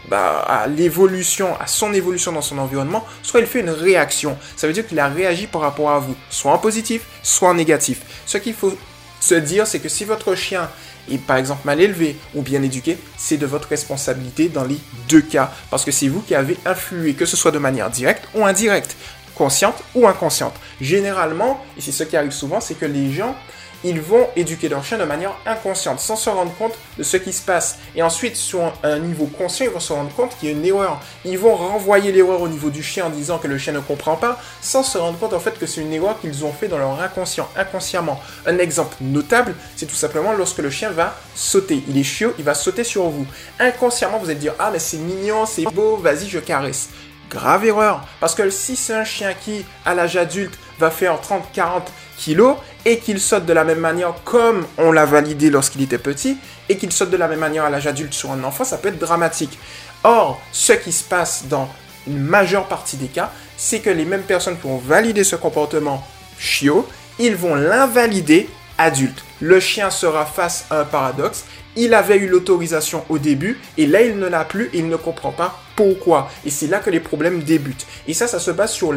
bah, 0.08 0.40
à 0.40 0.66
l'évolution, 0.66 1.58
à 1.60 1.66
son 1.66 1.92
évolution 1.92 2.32
dans 2.32 2.42
son 2.42 2.58
environnement, 2.58 3.06
soit 3.22 3.40
il 3.40 3.46
fait 3.46 3.60
une 3.60 3.70
réaction. 3.70 4.36
Ça 4.56 4.66
veut 4.66 4.72
dire 4.72 4.86
qu'il 4.86 4.98
a 4.98 5.08
réagi 5.08 5.46
par 5.46 5.60
rapport 5.60 5.90
à 5.90 5.98
vous, 5.98 6.16
soit 6.30 6.52
en 6.52 6.58
positif, 6.58 7.02
soit 7.22 7.50
en 7.50 7.54
négatif. 7.54 8.00
Ce 8.26 8.38
qu'il 8.38 8.54
faut 8.54 8.76
se 9.20 9.34
dire, 9.34 9.66
c'est 9.66 9.78
que 9.78 9.88
si 9.88 10.04
votre 10.04 10.34
chien 10.34 10.68
est 11.10 11.18
par 11.18 11.36
exemple 11.36 11.62
mal 11.64 11.80
élevé 11.80 12.16
ou 12.34 12.42
bien 12.42 12.62
éduqué, 12.62 12.98
c'est 13.16 13.36
de 13.36 13.46
votre 13.46 13.68
responsabilité 13.68 14.48
dans 14.48 14.64
les 14.64 14.78
deux 15.08 15.22
cas, 15.22 15.52
parce 15.70 15.84
que 15.84 15.90
c'est 15.90 16.08
vous 16.08 16.20
qui 16.20 16.34
avez 16.34 16.56
influé, 16.64 17.14
que 17.14 17.26
ce 17.26 17.36
soit 17.36 17.50
de 17.50 17.58
manière 17.58 17.90
directe 17.90 18.28
ou 18.34 18.44
indirecte, 18.44 18.96
consciente 19.34 19.82
ou 19.94 20.06
inconsciente. 20.06 20.54
Généralement, 20.80 21.64
et 21.76 21.80
c'est 21.80 21.92
ce 21.92 22.04
qui 22.04 22.16
arrive 22.16 22.32
souvent, 22.32 22.60
c'est 22.60 22.74
que 22.74 22.86
les 22.86 23.12
gens 23.12 23.36
ils 23.84 24.00
vont 24.00 24.28
éduquer 24.36 24.68
leur 24.68 24.84
chien 24.84 24.98
de 24.98 25.04
manière 25.04 25.36
inconsciente, 25.46 26.00
sans 26.00 26.16
se 26.16 26.30
rendre 26.30 26.54
compte 26.56 26.74
de 26.98 27.02
ce 27.02 27.16
qui 27.16 27.32
se 27.32 27.42
passe. 27.42 27.78
Et 27.96 28.02
ensuite, 28.02 28.36
sur 28.36 28.72
un 28.82 28.98
niveau 28.98 29.26
conscient, 29.26 29.66
ils 29.66 29.72
vont 29.72 29.80
se 29.80 29.92
rendre 29.92 30.12
compte 30.14 30.36
qu'il 30.38 30.48
y 30.48 30.52
a 30.52 30.54
une 30.54 30.64
erreur. 30.64 31.00
Ils 31.24 31.38
vont 31.38 31.54
renvoyer 31.54 32.12
l'erreur 32.12 32.40
au 32.40 32.48
niveau 32.48 32.70
du 32.70 32.82
chien 32.82 33.06
en 33.06 33.10
disant 33.10 33.38
que 33.38 33.48
le 33.48 33.58
chien 33.58 33.72
ne 33.72 33.80
comprend 33.80 34.16
pas, 34.16 34.40
sans 34.60 34.82
se 34.82 34.98
rendre 34.98 35.18
compte 35.18 35.32
en 35.32 35.40
fait 35.40 35.58
que 35.58 35.66
c'est 35.66 35.80
une 35.80 35.92
erreur 35.92 36.20
qu'ils 36.20 36.44
ont 36.44 36.52
fait 36.52 36.68
dans 36.68 36.78
leur 36.78 37.00
inconscient, 37.00 37.48
inconsciemment. 37.56 38.20
Un 38.46 38.58
exemple 38.58 38.96
notable, 39.00 39.54
c'est 39.76 39.86
tout 39.86 39.94
simplement 39.94 40.32
lorsque 40.32 40.58
le 40.58 40.70
chien 40.70 40.90
va 40.90 41.16
sauter. 41.34 41.82
Il 41.88 41.98
est 41.98 42.02
chiot, 42.02 42.34
il 42.38 42.44
va 42.44 42.54
sauter 42.54 42.84
sur 42.84 43.04
vous. 43.04 43.26
Inconsciemment, 43.58 44.18
vous 44.18 44.30
allez 44.30 44.38
dire 44.38 44.54
ah 44.58 44.70
mais 44.72 44.78
c'est 44.78 44.98
mignon, 44.98 45.46
c'est 45.46 45.64
beau, 45.64 45.96
vas-y 45.96 46.28
je 46.28 46.38
caresse. 46.38 46.88
Grave 47.32 47.64
erreur, 47.64 48.04
parce 48.20 48.34
que 48.34 48.50
si 48.50 48.76
c'est 48.76 48.92
un 48.92 49.04
chien 49.04 49.32
qui, 49.32 49.64
à 49.86 49.94
l'âge 49.94 50.18
adulte, 50.18 50.52
va 50.78 50.90
faire 50.90 51.18
30-40 51.18 51.84
kilos 52.18 52.56
et 52.84 52.98
qu'il 52.98 53.18
saute 53.20 53.46
de 53.46 53.54
la 53.54 53.64
même 53.64 53.78
manière 53.78 54.12
comme 54.24 54.66
on 54.76 54.92
l'a 54.92 55.06
validé 55.06 55.48
lorsqu'il 55.48 55.80
était 55.80 55.96
petit 55.96 56.36
et 56.68 56.76
qu'il 56.76 56.92
saute 56.92 57.08
de 57.08 57.16
la 57.16 57.28
même 57.28 57.38
manière 57.38 57.64
à 57.64 57.70
l'âge 57.70 57.86
adulte 57.86 58.12
sur 58.12 58.32
un 58.32 58.44
enfant, 58.44 58.64
ça 58.64 58.76
peut 58.76 58.88
être 58.88 58.98
dramatique. 58.98 59.58
Or, 60.04 60.42
ce 60.52 60.74
qui 60.74 60.92
se 60.92 61.04
passe 61.04 61.46
dans 61.46 61.70
une 62.06 62.18
majeure 62.18 62.68
partie 62.68 62.98
des 62.98 63.06
cas, 63.06 63.30
c'est 63.56 63.80
que 63.80 63.88
les 63.88 64.04
mêmes 64.04 64.24
personnes 64.24 64.58
qui 64.58 64.66
ont 64.66 64.76
validé 64.76 65.24
ce 65.24 65.36
comportement 65.36 66.06
chiot, 66.38 66.86
ils 67.18 67.36
vont 67.36 67.54
l'invalider 67.54 68.50
adulte. 68.76 69.24
Le 69.40 69.58
chien 69.58 69.88
sera 69.88 70.26
face 70.26 70.66
à 70.68 70.80
un 70.80 70.84
paradoxe. 70.84 71.44
Il 71.76 71.94
avait 71.94 72.18
eu 72.18 72.28
l'autorisation 72.28 73.06
au 73.08 73.16
début 73.16 73.58
et 73.78 73.86
là 73.86 74.02
il 74.02 74.18
ne 74.18 74.26
l'a 74.26 74.44
plus 74.44 74.68
il 74.74 74.88
ne 74.88 74.96
comprend 74.96 75.32
pas 75.32 75.61
pourquoi. 75.76 76.30
Et 76.44 76.50
c'est 76.50 76.66
là 76.66 76.78
que 76.78 76.90
les 76.90 77.00
problèmes 77.00 77.42
débutent. 77.42 77.86
Et 78.06 78.14
ça, 78.14 78.26
ça 78.26 78.38
se 78.38 78.50
base 78.50 78.72
sur 78.72 78.92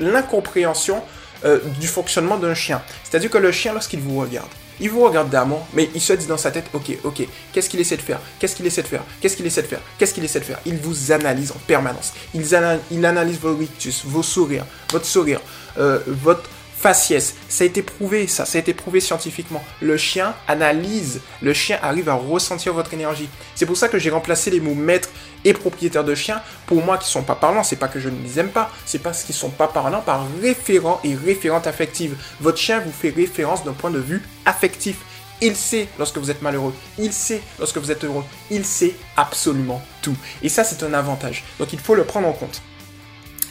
l'incompréhension 0.00 1.02
euh, 1.44 1.58
du 1.80 1.86
fonctionnement 1.86 2.36
d'un 2.36 2.54
chien. 2.54 2.82
C'est-à-dire 3.04 3.30
que 3.30 3.38
le 3.38 3.52
chien, 3.52 3.72
lorsqu'il 3.72 4.00
vous 4.00 4.18
regarde, 4.18 4.48
Il 4.80 4.90
vous 4.90 5.02
regarde 5.02 5.28
d'amour, 5.28 5.66
mais 5.74 5.88
il 5.94 6.00
se 6.00 6.12
dit 6.12 6.26
dans 6.26 6.36
sa 6.36 6.50
tête, 6.50 6.66
ok, 6.72 6.98
ok, 7.02 7.26
qu'est-ce 7.52 7.68
qu'il 7.68 7.80
essaie 7.80 7.96
de 7.96 8.02
faire? 8.02 8.20
Qu'est-ce 8.38 8.54
qu'il 8.54 8.66
essaie 8.66 8.82
de 8.82 8.86
faire? 8.86 9.02
Qu'est-ce 9.20 9.36
qu'il 9.36 9.46
essaie 9.46 9.62
de 9.62 9.66
faire? 9.66 9.80
Qu'est-ce 9.98 10.14
qu'il 10.14 10.24
essaie 10.24 10.38
de 10.38 10.44
faire? 10.44 10.60
Il 10.66 10.76
vous 10.76 11.10
analyse 11.10 11.50
en 11.50 11.58
permanence. 11.66 12.12
Il, 12.34 13.04
analyse 13.04 13.38
vos 13.40 13.56
rictus, 13.56 14.04
vos 14.04 14.22
sourires, 14.22 14.66
votre 14.92 15.06
sourire, 15.06 15.40
euh, 15.78 15.98
votre 16.06 16.48
faciès. 16.78 17.34
Ça 17.48 17.64
a 17.64 17.66
été 17.66 17.82
prouvé, 17.82 18.28
ça, 18.28 18.44
ça 18.44 18.56
a 18.56 18.60
été 18.60 18.72
prouvé 18.72 19.00
scientifiquement. 19.00 19.64
Le 19.80 19.96
chien 19.96 20.34
analyse, 20.46 21.20
le 21.42 21.52
chien 21.52 21.78
arrive 21.82 22.08
à 22.08 22.14
ressentir 22.14 22.72
votre 22.72 22.94
énergie. 22.94 23.28
C'est 23.56 23.66
pour 23.66 23.76
ça 23.76 23.88
que 23.88 23.98
j'ai 23.98 24.10
remplacé 24.10 24.50
les 24.50 24.60
mots 24.60 24.74
maître 24.74 25.10
et 25.44 25.52
propriétaire 25.52 26.04
de 26.04 26.14
chien 26.14 26.40
pour 26.66 26.82
moi 26.82 26.98
qui 26.98 27.08
sont 27.08 27.22
pas 27.22 27.34
parlants. 27.34 27.62
C'est 27.62 27.76
pas 27.76 27.88
que 27.88 28.00
je 28.00 28.08
ne 28.08 28.22
les 28.22 28.38
aime 28.38 28.50
pas, 28.50 28.70
c'est 28.84 28.98
parce 28.98 29.22
qu'ils 29.22 29.34
sont 29.34 29.50
pas 29.50 29.68
parlants 29.68 30.02
par 30.02 30.26
référent 30.40 31.00
et 31.04 31.14
référente 31.14 31.66
affective. 31.66 32.16
Votre 32.40 32.58
chien 32.58 32.80
vous 32.80 32.92
fait 32.92 33.10
référence 33.10 33.64
d'un 33.64 33.72
point 33.72 33.90
de 33.90 33.98
vue 33.98 34.22
affectif. 34.44 34.98
Il 35.40 35.54
sait 35.54 35.86
lorsque 35.98 36.18
vous 36.18 36.30
êtes 36.30 36.42
malheureux. 36.42 36.74
Il 36.98 37.12
sait 37.12 37.40
lorsque 37.58 37.78
vous 37.78 37.92
êtes 37.92 38.04
heureux. 38.04 38.24
Il 38.50 38.64
sait 38.64 38.94
absolument 39.16 39.80
tout. 40.02 40.16
Et 40.42 40.48
ça, 40.48 40.64
c'est 40.64 40.82
un 40.82 40.92
avantage. 40.94 41.44
Donc, 41.60 41.72
il 41.72 41.78
faut 41.78 41.94
le 41.94 42.04
prendre 42.04 42.26
en 42.26 42.32
compte. 42.32 42.60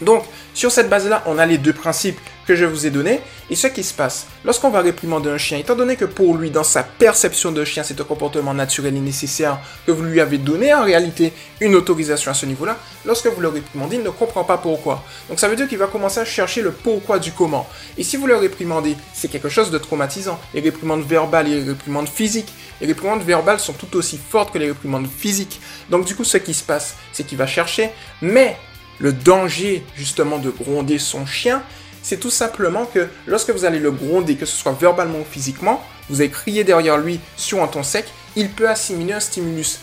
Donc, 0.02 0.24
sur 0.54 0.72
cette 0.72 0.90
base-là, 0.90 1.24
on 1.26 1.38
a 1.38 1.46
les 1.46 1.58
deux 1.58 1.74
principes 1.74 2.20
que 2.48 2.56
je 2.56 2.66
vous 2.66 2.86
ai 2.86 2.90
donnés. 2.90 3.20
Et 3.50 3.56
ce 3.56 3.68
qui 3.68 3.84
se 3.84 3.94
passe, 3.94 4.26
lorsqu'on 4.44 4.70
va 4.70 4.82
réprimander 4.82 5.30
un 5.30 5.38
chien, 5.38 5.58
étant 5.58 5.76
donné 5.76 5.96
que 5.96 6.06
pour 6.06 6.36
lui, 6.36 6.50
dans 6.50 6.64
sa 6.64 6.84
perception 6.84 7.52
de 7.52 7.64
chien, 7.64 7.84
c'est 7.84 8.00
un 8.00 8.04
comportement 8.04 8.54
naturel 8.54 8.96
et 8.96 9.00
nécessaire, 9.00 9.60
que 9.86 9.92
vous 9.92 10.04
lui 10.04 10.20
avez 10.20 10.38
donné 10.38 10.74
en 10.74 10.84
réalité 10.84 11.34
une 11.62 11.76
autorisation 11.76 12.32
à 12.32 12.34
ce 12.34 12.46
niveau-là, 12.46 12.78
lorsque 13.06 13.28
vous 13.28 13.42
le 13.42 13.50
réprimandez, 13.50 13.98
il 13.98 14.04
ne 14.04 14.10
comprend 14.10 14.44
pas 14.44 14.58
pourquoi. 14.58 15.04
Donc 15.30 15.40
ça 15.40 15.48
veut 15.48 15.56
dire 15.56 15.68
qu'il 15.68 15.78
va 15.78 15.88
commencer 15.88 16.20
à 16.20 16.26
chercher 16.26 16.62
le 16.62 16.72
pourquoi 16.72 17.20
du 17.20 17.32
comment. 17.32 17.68
Et 17.98 18.04
si 18.04 18.18
vous 18.18 18.28
le 18.28 18.36
réprimandez, 18.36 18.96
c'est 19.14 19.30
quelque 19.30 19.50
chose 19.50 19.72
de 19.72 19.78
traumatisant. 19.78 20.40
Les 20.54 20.62
réprimandes 20.62 21.06
verbales 21.06 21.48
et 21.48 21.62
les 21.62 21.70
réprimandes 21.70 22.10
physiques, 22.10 22.52
les 22.82 22.88
réprimandes 22.88 23.24
verbales 23.24 23.60
sont 23.60 23.74
tout 23.74 23.96
aussi 23.98 24.18
fortes 24.18 24.54
que 24.54 24.58
les 24.58 24.68
réprimandes 24.68 25.08
physiques. 25.08 25.62
Donc 25.90 26.06
du 26.06 26.16
coup, 26.16 26.24
ce 26.24 26.38
qui 26.38 26.54
se 26.54 26.64
passe, 26.64 26.96
c'est 27.14 27.26
qu'il 27.26 27.38
va 27.38 27.48
chercher, 27.48 27.92
mais 28.22 28.58
le 29.00 29.14
danger 29.14 29.84
justement 29.96 30.38
de 30.38 30.50
gronder 30.50 31.00
son 31.00 31.26
chien, 31.26 31.64
c'est 32.02 32.20
tout 32.20 32.30
simplement 32.30 32.86
que 32.86 33.08
lorsque 33.26 33.50
vous 33.50 33.66
allez 33.66 33.80
le 33.80 33.92
gronder, 33.92 34.36
que 34.36 34.46
ce 34.46 34.56
soit 34.56 34.72
verbalement 34.80 35.20
ou 35.20 35.26
physiquement, 35.30 35.84
vous 36.10 36.22
allez 36.22 36.30
crier 36.30 36.64
derrière 36.64 36.98
lui 36.98 37.20
sur 37.36 37.62
un 37.62 37.68
ton 37.68 37.84
sec, 37.84 38.06
il 38.36 38.50
peut 38.50 38.70
assimiler 38.70 39.14
un 39.14 39.20
stimulus 39.20 39.80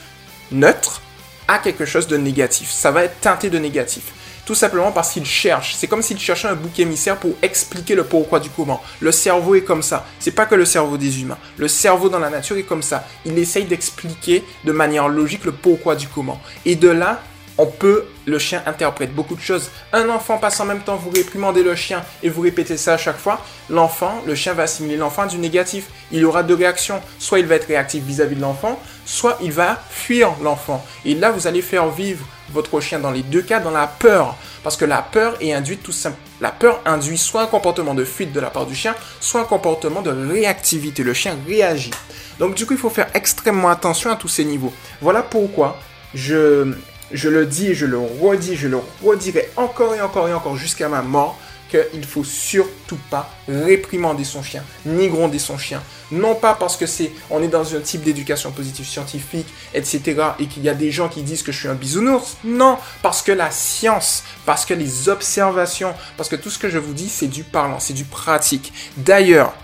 neutre 0.51 1.03
à 1.49 1.59
quelque 1.59 1.85
chose 1.85 2.07
de 2.07 2.17
négatif. 2.17 2.71
Ça 2.71 2.91
va 2.91 3.05
être 3.05 3.21
teinté 3.21 3.51
de 3.51 3.59
négatif. 3.59 4.05
Tout 4.47 4.55
simplement 4.55 4.93
parce 4.93 5.13
qu'il 5.13 5.25
cherche. 5.25 5.75
C'est 5.75 5.87
comme 5.87 6.03
s'il 6.03 6.19
cherchait 6.19 6.49
un 6.49 6.55
bouc 6.55 6.79
émissaire 6.79 7.17
pour 7.17 7.33
expliquer 7.41 7.95
le 7.95 8.05
pourquoi 8.05 8.41
du 8.41 8.51
comment. 8.51 8.83
Le 9.01 9.11
cerveau 9.11 9.55
est 9.55 9.63
comme 9.63 9.83
ça. 9.83 10.07
C'est 10.19 10.33
pas 10.33 10.45
que 10.45 10.55
le 10.55 10.67
cerveau 10.67 10.99
des 10.99 11.23
humains. 11.23 11.39
Le 11.57 11.67
cerveau 11.67 12.11
dans 12.11 12.19
la 12.19 12.29
nature 12.29 12.57
est 12.57 12.65
comme 12.65 12.83
ça. 12.83 13.07
Il 13.25 13.39
essaye 13.39 13.65
d'expliquer 13.65 14.45
de 14.65 14.73
manière 14.73 15.09
logique 15.09 15.45
le 15.45 15.53
pourquoi 15.53 15.97
du 15.97 16.09
comment. 16.09 16.41
Et 16.67 16.77
de 16.77 16.89
là, 16.89 17.23
on 17.57 17.67
peut, 17.67 18.07
le 18.27 18.39
chien 18.39 18.63
interprète 18.67 19.15
beaucoup 19.15 19.37
de 19.37 19.41
choses. 19.41 19.71
Un 19.93 20.09
enfant 20.09 20.39
passe 20.39 20.59
en 20.59 20.65
même 20.65 20.81
temps, 20.81 20.97
vous 20.97 21.11
réprimandez 21.11 21.63
le 21.63 21.77
chien 21.77 22.03
et 22.23 22.29
vous 22.29 22.41
répétez 22.41 22.77
ça 22.77 22.95
à 22.95 22.97
chaque 22.97 23.19
fois. 23.19 23.41
L'enfant, 23.71 24.23
le 24.27 24.35
chien 24.35 24.55
va 24.55 24.65
assimiler 24.65 24.97
l'enfant 24.97 25.27
du 25.27 25.39
négatif. 25.39 25.87
Il 26.11 26.25
aura 26.25 26.43
deux 26.43 26.55
réactions. 26.55 27.01
Soit 27.19 27.39
il 27.39 27.47
va 27.47 27.55
être 27.55 27.69
réactif 27.69 28.03
vis-à-vis 28.03 28.37
de 28.37 28.41
l'enfant, 28.41 28.81
soit 29.05 29.39
il 29.41 29.53
va 29.53 29.81
fuir 29.89 30.33
l'enfant. 30.43 30.85
Et 31.05 31.15
là, 31.15 31.31
vous 31.31 31.47
allez 31.47 31.63
faire 31.63 31.89
vivre 31.91 32.27
votre 32.53 32.81
chien 32.81 32.99
dans 32.99 33.11
les 33.11 33.23
deux 33.23 33.43
cas 33.43 33.61
dans 33.61 33.71
la 33.71 33.87
peur. 33.87 34.37
Parce 34.65 34.77
que 34.77 34.85
la 34.85 35.03
peur 35.03 35.37
est 35.41 35.53
induite 35.53 35.83
tout 35.83 35.93
simplement. 35.93 36.23
La 36.41 36.51
peur 36.51 36.81
induit 36.85 37.19
soit 37.19 37.43
un 37.43 37.47
comportement 37.47 37.95
de 37.95 38.05
fuite 38.05 38.33
de 38.33 38.41
la 38.41 38.51
part 38.51 38.67
du 38.67 38.75
chien, 38.75 38.95
soit 39.21 39.41
un 39.43 39.45
comportement 39.45 40.03
de 40.03 40.11
réactivité. 40.11 41.05
Le 41.05 41.15
chien 41.15 41.37
réagit. 41.47 41.93
Donc 42.41 42.57
du 42.57 42.67
coup, 42.67 42.73
il 42.73 42.79
faut 42.79 42.91
faire 42.91 43.09
extrêmement 43.15 43.69
attention 43.69 44.11
à 44.11 44.17
tous 44.17 44.29
ces 44.29 44.45
niveaux. 44.45 44.73
Voilà 45.01 45.23
pourquoi 45.23 45.79
je 46.15 46.75
je 47.15 47.29
le 47.29 47.47
dis 47.47 47.75
je 47.75 47.87
le 47.87 47.99
redis, 47.99 48.57
je 48.57 48.69
le 48.69 48.79
redirai 49.03 49.49
encore 49.57 49.95
et 49.95 50.03
encore 50.03 50.29
et 50.29 50.35
encore 50.35 50.57
jusqu'à 50.57 50.89
ma 50.89 51.01
mort, 51.03 51.39
qu'il 51.71 52.05
faut 52.05 52.25
surtout 52.25 52.99
pas 53.11 53.31
réprimander 53.49 54.25
son 54.25 54.43
chien, 54.43 54.63
ni 54.85 55.09
gronder 55.09 55.39
son 55.39 55.59
chien. 55.59 55.83
Non 56.13 56.35
pas 56.35 56.55
parce 56.55 56.77
que 56.77 56.87
c'est, 56.87 57.11
on 57.31 57.43
est 57.43 57.49
dans 57.49 57.75
un 57.75 57.81
type 57.81 58.03
d'éducation 58.03 58.53
positive 58.53 58.87
scientifique, 58.87 59.49
etc., 59.73 60.15
et 60.39 60.47
qu'il 60.47 60.63
y 60.63 60.69
a 60.69 60.75
des 60.75 60.91
gens 60.91 61.09
qui 61.09 61.23
disent 61.23 61.43
que 61.43 61.53
je 61.53 61.59
suis 61.59 61.69
un 61.69 61.75
bisounours. 61.75 62.37
Non, 62.45 62.79
parce 63.03 63.23
que 63.23 63.33
la 63.33 63.51
science, 63.51 64.23
parce 64.45 64.65
que 64.65 64.75
les 64.75 65.09
observations, 65.09 65.95
parce 66.17 66.29
que 66.29 66.37
tout 66.37 66.51
ce 66.51 66.59
que 66.59 66.69
je 66.69 66.79
vous 66.79 66.93
dis, 66.93 67.09
c'est 67.09 67.27
du 67.27 67.43
parlant, 67.43 67.81
c'est 67.81 67.95
du 67.95 68.05
pratique. 68.05 68.73
D'ailleurs, 68.97 69.55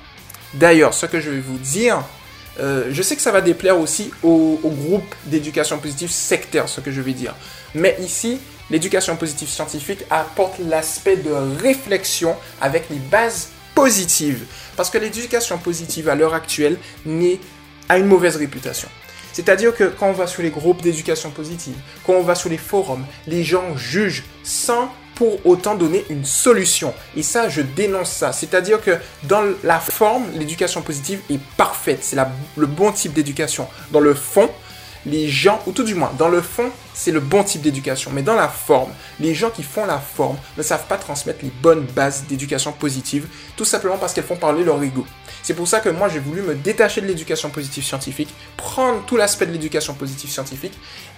d'ailleurs, 0.54 0.94
ce 0.94 1.06
que 1.06 1.20
je 1.20 1.30
vais 1.30 1.40
vous 1.40 1.58
dire, 1.58 2.02
euh, 2.58 2.88
je 2.90 3.02
sais 3.02 3.16
que 3.16 3.22
ça 3.22 3.32
va 3.32 3.40
déplaire 3.40 3.78
aussi 3.78 4.10
au, 4.22 4.58
groupe 4.64 5.14
d'éducation 5.26 5.78
positive 5.78 6.10
sectaire, 6.10 6.68
ce 6.68 6.80
que 6.80 6.90
je 6.90 7.00
vais 7.00 7.12
dire. 7.12 7.34
Mais 7.74 7.96
ici, 8.00 8.40
l'éducation 8.70 9.16
positive 9.16 9.48
scientifique 9.48 10.00
apporte 10.10 10.58
l'aspect 10.58 11.16
de 11.16 11.30
réflexion 11.30 12.36
avec 12.60 12.90
les 12.90 12.98
bases 12.98 13.50
positives. 13.74 14.44
Parce 14.76 14.90
que 14.90 14.98
l'éducation 14.98 15.58
positive 15.58 16.08
à 16.08 16.14
l'heure 16.14 16.34
actuelle 16.34 16.76
a 17.88 17.98
une 17.98 18.06
mauvaise 18.06 18.36
réputation. 18.36 18.88
C'est-à-dire 19.32 19.74
que 19.74 19.84
quand 19.84 20.08
on 20.08 20.12
va 20.12 20.26
sur 20.26 20.42
les 20.42 20.50
groupes 20.50 20.82
d'éducation 20.82 21.30
positive, 21.30 21.76
quand 22.04 22.14
on 22.14 22.22
va 22.22 22.34
sur 22.34 22.50
les 22.50 22.58
forums, 22.58 23.06
les 23.26 23.44
gens 23.44 23.76
jugent 23.76 24.24
sans 24.42 24.92
pour 25.20 25.44
autant 25.44 25.74
donner 25.74 26.06
une 26.08 26.24
solution. 26.24 26.94
Et 27.14 27.22
ça, 27.22 27.50
je 27.50 27.60
dénonce 27.60 28.10
ça. 28.10 28.32
C'est-à-dire 28.32 28.80
que 28.80 28.96
dans 29.24 29.42
la 29.62 29.78
forme, 29.78 30.24
l'éducation 30.34 30.80
positive 30.80 31.20
est 31.28 31.38
parfaite. 31.58 31.98
C'est 32.00 32.16
le 32.56 32.66
bon 32.66 32.90
type 32.90 33.12
d'éducation. 33.12 33.68
Dans 33.92 34.00
le 34.00 34.14
fond, 34.14 34.48
les 35.04 35.28
gens, 35.28 35.60
ou 35.66 35.72
tout 35.72 35.84
du 35.84 35.94
moins, 35.94 36.10
dans 36.16 36.30
le 36.30 36.40
fond, 36.40 36.70
c'est 36.94 37.10
le 37.10 37.20
bon 37.20 37.44
type 37.44 37.60
d'éducation. 37.60 38.10
Mais 38.14 38.22
dans 38.22 38.34
la 38.34 38.48
forme, 38.48 38.92
les 39.18 39.34
gens 39.34 39.50
qui 39.50 39.62
font 39.62 39.84
la 39.84 39.98
forme 39.98 40.38
ne 40.56 40.62
savent 40.62 40.86
pas 40.86 40.96
transmettre 40.96 41.40
les 41.42 41.50
bonnes 41.50 41.84
bases 41.84 42.24
d'éducation 42.26 42.72
positive, 42.72 43.26
tout 43.56 43.66
simplement 43.66 43.98
parce 43.98 44.14
qu'elles 44.14 44.24
font 44.24 44.36
parler 44.36 44.64
leur 44.64 44.82
ego. 44.82 45.04
C'est 45.42 45.54
pour 45.54 45.66
ça 45.66 45.80
que 45.80 45.88
moi 45.88 46.08
j'ai 46.08 46.18
voulu 46.18 46.42
me 46.42 46.54
détacher 46.54 47.00
de 47.00 47.06
l'éducation 47.06 47.48
positive 47.48 47.84
scientifique, 47.84 48.28
prendre 48.56 49.02
tout 49.06 49.16
l'aspect 49.16 49.46
de 49.46 49.52
l'éducation 49.52 49.94
positive 49.94 50.30
scientifique, 50.30 50.74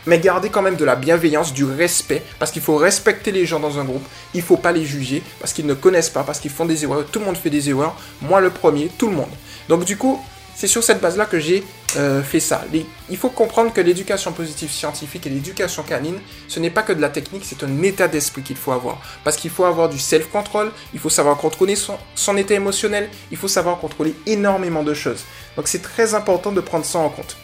mais 0.06 0.18
garder 0.18 0.48
quand 0.48 0.62
même 0.62 0.76
de 0.76 0.84
la 0.84 0.96
bienveillance, 0.96 1.52
du 1.52 1.64
respect, 1.64 2.22
parce 2.38 2.50
qu'il 2.50 2.62
faut 2.62 2.76
respecter 2.76 3.32
les 3.32 3.46
gens 3.46 3.60
dans 3.60 3.78
un 3.78 3.84
groupe, 3.84 4.04
il 4.34 4.40
ne 4.40 4.44
faut 4.44 4.56
pas 4.56 4.72
les 4.72 4.84
juger, 4.84 5.22
parce 5.40 5.52
qu'ils 5.52 5.66
ne 5.66 5.74
connaissent 5.74 6.10
pas, 6.10 6.24
parce 6.24 6.40
qu'ils 6.40 6.50
font 6.50 6.66
des 6.66 6.84
erreurs, 6.84 7.04
tout 7.06 7.18
le 7.18 7.24
monde 7.24 7.36
fait 7.36 7.50
des 7.50 7.70
erreurs, 7.70 7.96
moi 8.20 8.40
le 8.40 8.50
premier, 8.50 8.90
tout 8.98 9.08
le 9.08 9.16
monde. 9.16 9.30
Donc 9.68 9.84
du 9.84 9.96
coup, 9.96 10.20
c'est 10.54 10.66
sur 10.66 10.82
cette 10.84 11.00
base-là 11.00 11.26
que 11.26 11.40
j'ai 11.40 11.64
euh, 11.96 12.22
fait 12.22 12.40
ça. 12.40 12.64
il 13.10 13.16
faut 13.16 13.28
comprendre 13.28 13.72
que 13.72 13.80
l'éducation 13.80 14.32
positive 14.32 14.70
scientifique 14.70 15.26
et 15.26 15.30
l'éducation 15.30 15.82
canine, 15.82 16.18
ce 16.48 16.60
n'est 16.60 16.70
pas 16.70 16.82
que 16.82 16.92
de 16.92 17.00
la 17.00 17.08
technique, 17.08 17.42
c'est 17.44 17.62
un 17.64 17.82
état 17.82 18.08
d'esprit 18.08 18.42
qu'il 18.42 18.56
faut 18.56 18.72
avoir. 18.72 18.98
Parce 19.24 19.36
qu'il 19.36 19.50
faut 19.50 19.64
avoir 19.64 19.88
du 19.88 19.98
self-control, 19.98 20.72
il 20.94 21.00
faut 21.00 21.10
savoir 21.10 21.36
contrôler 21.36 21.76
son, 21.76 21.98
son, 22.14 22.36
état 22.36 22.54
émotionnel, 22.54 23.08
il 23.30 23.36
faut 23.36 23.48
savoir 23.48 23.78
contrôler 23.78 24.14
énormément 24.26 24.82
de 24.82 24.94
choses. 24.94 25.24
Donc 25.56 25.68
c'est 25.68 25.82
très 25.82 26.14
important 26.14 26.52
de 26.52 26.60
prendre 26.60 26.84
ça 26.84 26.98
en 26.98 27.08
compte. 27.08 27.36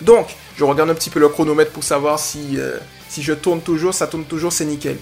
Donc, 0.00 0.26
je 0.56 0.64
regarde 0.64 0.90
un 0.90 0.94
petit 0.94 1.10
peu 1.10 1.20
le 1.20 1.28
chronomètre 1.28 1.72
pour 1.72 1.84
savoir 1.84 2.18
si, 2.18 2.58
euh, 2.58 2.78
si 3.08 3.22
je 3.22 3.32
tourne 3.32 3.60
toujours, 3.60 3.94
ça 3.94 4.06
tourne 4.06 4.24
toujours, 4.24 4.52
c'est 4.52 4.64
nickel. 4.64 4.96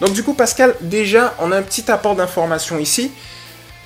Donc 0.00 0.12
du 0.12 0.22
coup, 0.22 0.34
Pascal, 0.34 0.74
déjà, 0.80 1.34
on 1.40 1.52
a 1.52 1.56
un 1.56 1.62
petit 1.62 1.90
apport 1.90 2.16
d'information 2.16 2.78
ici. 2.78 3.10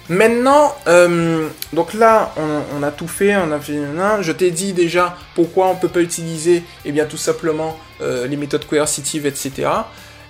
Maintenant, 0.09 0.75
euh, 0.89 1.49
donc 1.73 1.95
là, 1.95 2.35
on, 2.77 2.83
a 2.83 2.91
tout 2.91 3.07
fait, 3.07 3.37
on 3.37 3.53
a 3.53 3.61
fait, 3.61 3.79
je 4.23 4.33
t'ai 4.33 4.51
dit 4.51 4.73
déjà 4.73 5.17
pourquoi 5.37 5.69
on 5.69 5.77
peut 5.77 5.89
pas 5.89 6.01
utiliser, 6.01 6.65
eh 6.85 6.91
bien 6.91 7.05
tout 7.05 7.17
simplement 7.17 7.79
euh, 8.01 8.27
les 8.27 8.37
méthodes 8.37 8.67
coercitives, 8.67 9.25
etc. 9.25 9.69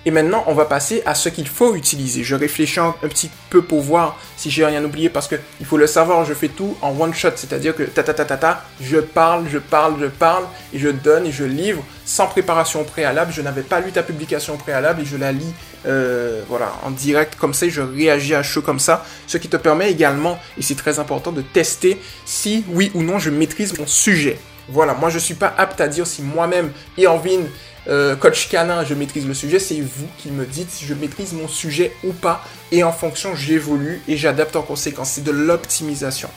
Et 0.05 0.11
maintenant, 0.11 0.43
on 0.47 0.53
va 0.53 0.65
passer 0.65 1.03
à 1.05 1.13
ce 1.13 1.29
qu'il 1.29 1.47
faut 1.47 1.75
utiliser. 1.75 2.23
Je 2.23 2.35
réfléchis 2.35 2.79
un, 2.79 2.95
petit 3.01 3.29
peu 3.49 3.61
pour 3.61 3.81
voir 3.81 4.17
si 4.35 4.49
j'ai 4.49 4.65
rien 4.65 4.83
oublié 4.83 5.09
parce 5.09 5.27
que 5.27 5.35
il 5.59 5.65
faut 5.65 5.77
le 5.77 5.85
savoir, 5.85 6.25
je 6.25 6.33
fais 6.33 6.47
tout 6.47 6.75
en 6.81 6.99
one 6.99 7.13
shot, 7.13 7.31
c'est-à-dire 7.35 7.75
que 7.75 7.83
ta 7.83 8.01
ta 8.01 8.13
ta 8.13 8.25
ta 8.25 8.63
je 8.81 8.97
parle, 8.97 9.45
je 9.51 9.59
parle, 9.59 9.95
je 10.01 10.07
parle 10.07 10.45
et 10.73 10.79
je 10.79 10.89
donne 10.89 11.27
et 11.27 11.31
je 11.31 11.43
livre 11.43 11.83
sans 12.05 12.25
préparation 12.27 12.83
préalable. 12.83 13.31
Je 13.31 13.41
n'avais 13.41 13.61
pas 13.61 13.79
lu 13.79 13.91
ta 13.91 14.01
publication 14.01 14.57
préalable 14.57 15.01
et 15.01 15.05
je 15.05 15.17
la 15.17 15.31
lis 15.31 15.53
euh, 15.85 16.41
voilà 16.47 16.73
en 16.83 16.89
direct 16.89 17.35
comme 17.35 17.53
ça. 17.53 17.67
Et 17.67 17.69
je 17.69 17.81
réagis 17.81 18.33
à 18.33 18.41
chaud 18.41 18.61
comme 18.61 18.79
ça, 18.79 19.05
ce 19.27 19.37
qui 19.37 19.49
te 19.49 19.57
permet 19.57 19.91
également 19.91 20.39
et 20.57 20.63
c'est 20.63 20.75
très 20.75 20.97
important 20.97 21.31
de 21.31 21.41
tester 21.41 22.01
si 22.25 22.65
oui 22.69 22.91
ou 22.95 23.03
non 23.03 23.19
je 23.19 23.29
maîtrise 23.29 23.77
mon 23.77 23.85
sujet. 23.85 24.39
Voilà, 24.69 24.93
moi 24.93 25.09
je 25.09 25.19
suis 25.19 25.33
pas 25.33 25.53
apte 25.57 25.81
à 25.81 25.87
dire 25.87 26.07
si 26.07 26.21
moi-même, 26.21 26.71
Irvine, 26.97 27.47
euh, 27.87 28.15
coach 28.15 28.49
canin, 28.49 28.83
je 28.83 28.93
maîtrise 28.93 29.27
le 29.27 29.33
sujet, 29.33 29.59
c'est 29.59 29.79
vous 29.79 30.07
qui 30.17 30.29
me 30.29 30.45
dites 30.45 30.69
si 30.69 30.85
je 30.85 30.93
maîtrise 30.93 31.33
mon 31.33 31.47
sujet 31.47 31.91
ou 32.03 32.13
pas. 32.13 32.43
Et 32.71 32.83
en 32.83 32.91
fonction, 32.91 33.35
j'évolue 33.35 34.01
et 34.07 34.17
j'adapte 34.17 34.55
en 34.55 34.61
conséquence. 34.61 35.11
C'est 35.11 35.23
de 35.23 35.31
l'optimisation. 35.31 36.29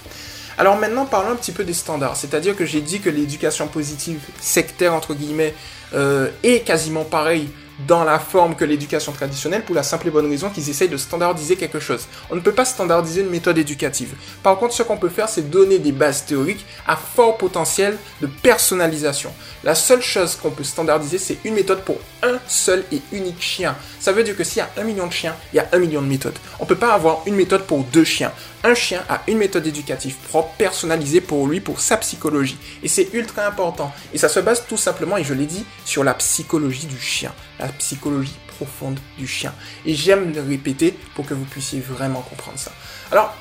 Alors 0.56 0.78
maintenant, 0.78 1.04
parlons 1.04 1.30
un 1.30 1.36
petit 1.36 1.52
peu 1.52 1.64
des 1.64 1.74
standards. 1.74 2.16
C'est-à-dire 2.16 2.56
que 2.56 2.64
j'ai 2.64 2.80
dit 2.80 3.00
que 3.00 3.10
l'éducation 3.10 3.66
positive 3.66 4.20
sectaire, 4.40 4.94
entre 4.94 5.14
guillemets, 5.14 5.54
euh, 5.94 6.28
est 6.42 6.60
quasiment 6.60 7.04
pareil 7.04 7.48
dans 7.86 8.04
la 8.04 8.18
forme 8.18 8.54
que 8.54 8.64
l'éducation 8.64 9.12
traditionnelle 9.12 9.64
pour 9.64 9.74
la 9.74 9.82
simple 9.82 10.08
et 10.08 10.10
bonne 10.10 10.28
raison 10.28 10.50
qu'ils 10.50 10.68
essayent 10.70 10.88
de 10.88 10.96
standardiser 10.96 11.56
quelque 11.56 11.80
chose. 11.80 12.06
On 12.30 12.36
ne 12.36 12.40
peut 12.40 12.52
pas 12.52 12.64
standardiser 12.64 13.22
une 13.22 13.30
méthode 13.30 13.58
éducative. 13.58 14.14
Par 14.42 14.58
contre, 14.58 14.74
ce 14.74 14.82
qu'on 14.82 14.96
peut 14.96 15.08
faire, 15.08 15.28
c'est 15.28 15.50
donner 15.50 15.78
des 15.78 15.92
bases 15.92 16.24
théoriques 16.24 16.64
à 16.86 16.96
fort 16.96 17.36
potentiel 17.36 17.96
de 18.20 18.26
personnalisation. 18.26 19.32
La 19.64 19.74
seule 19.74 20.02
chose 20.02 20.36
qu'on 20.36 20.50
peut 20.50 20.64
standardiser, 20.64 21.18
c'est 21.18 21.38
une 21.44 21.54
méthode 21.54 21.82
pour 21.82 21.96
un 22.22 22.38
seul 22.46 22.84
et 22.92 23.00
unique 23.12 23.42
chien. 23.42 23.76
Ça 23.98 24.12
veut 24.12 24.22
dire 24.22 24.36
que 24.36 24.44
s'il 24.44 24.58
y 24.58 24.60
a 24.60 24.70
un 24.76 24.84
million 24.84 25.06
de 25.06 25.12
chiens, 25.12 25.34
il 25.52 25.56
y 25.56 25.60
a 25.60 25.68
un 25.72 25.78
million 25.78 26.02
de 26.02 26.06
méthodes. 26.06 26.38
On 26.60 26.64
ne 26.64 26.68
peut 26.68 26.76
pas 26.76 26.92
avoir 26.92 27.22
une 27.26 27.34
méthode 27.34 27.64
pour 27.64 27.82
deux 27.84 28.04
chiens. 28.04 28.32
Un 28.66 28.74
chien 28.74 29.04
a 29.10 29.20
une 29.28 29.36
méthode 29.36 29.66
éducative 29.66 30.16
propre, 30.28 30.54
personnalisée 30.56 31.20
pour 31.20 31.46
lui, 31.46 31.60
pour 31.60 31.80
sa 31.80 31.98
psychologie. 31.98 32.56
Et 32.82 32.88
c'est 32.88 33.12
ultra 33.12 33.46
important. 33.46 33.92
Et 34.14 34.18
ça 34.18 34.30
se 34.30 34.40
base 34.40 34.64
tout 34.66 34.78
simplement, 34.78 35.18
et 35.18 35.22
je 35.22 35.34
l'ai 35.34 35.44
dit, 35.44 35.66
sur 35.84 36.02
la 36.02 36.14
psychologie 36.14 36.86
du 36.86 36.98
chien. 36.98 37.30
La 37.58 37.68
psychologie 37.68 38.34
profonde 38.56 38.98
du 39.18 39.26
chien. 39.26 39.52
Et 39.84 39.94
j'aime 39.94 40.32
le 40.32 40.40
répéter 40.40 40.96
pour 41.14 41.26
que 41.26 41.34
vous 41.34 41.44
puissiez 41.44 41.80
vraiment 41.80 42.22
comprendre 42.22 42.58
ça. 42.58 42.72
Alors, 43.12 43.36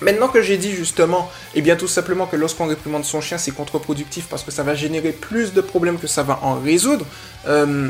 Maintenant 0.00 0.28
que 0.28 0.42
j'ai 0.42 0.58
dit 0.58 0.76
justement, 0.76 1.28
et 1.54 1.58
eh 1.58 1.60
bien 1.60 1.74
tout 1.74 1.88
simplement 1.88 2.26
que 2.26 2.36
lorsqu'on 2.36 2.68
réprimande 2.68 3.04
son 3.04 3.20
chien, 3.20 3.36
c'est 3.36 3.50
contre-productif 3.50 4.28
parce 4.28 4.44
que 4.44 4.52
ça 4.52 4.62
va 4.62 4.76
générer 4.76 5.10
plus 5.10 5.52
de 5.52 5.60
problèmes 5.60 5.98
que 5.98 6.06
ça 6.06 6.22
va 6.22 6.38
en 6.42 6.60
résoudre, 6.60 7.04
euh, 7.48 7.88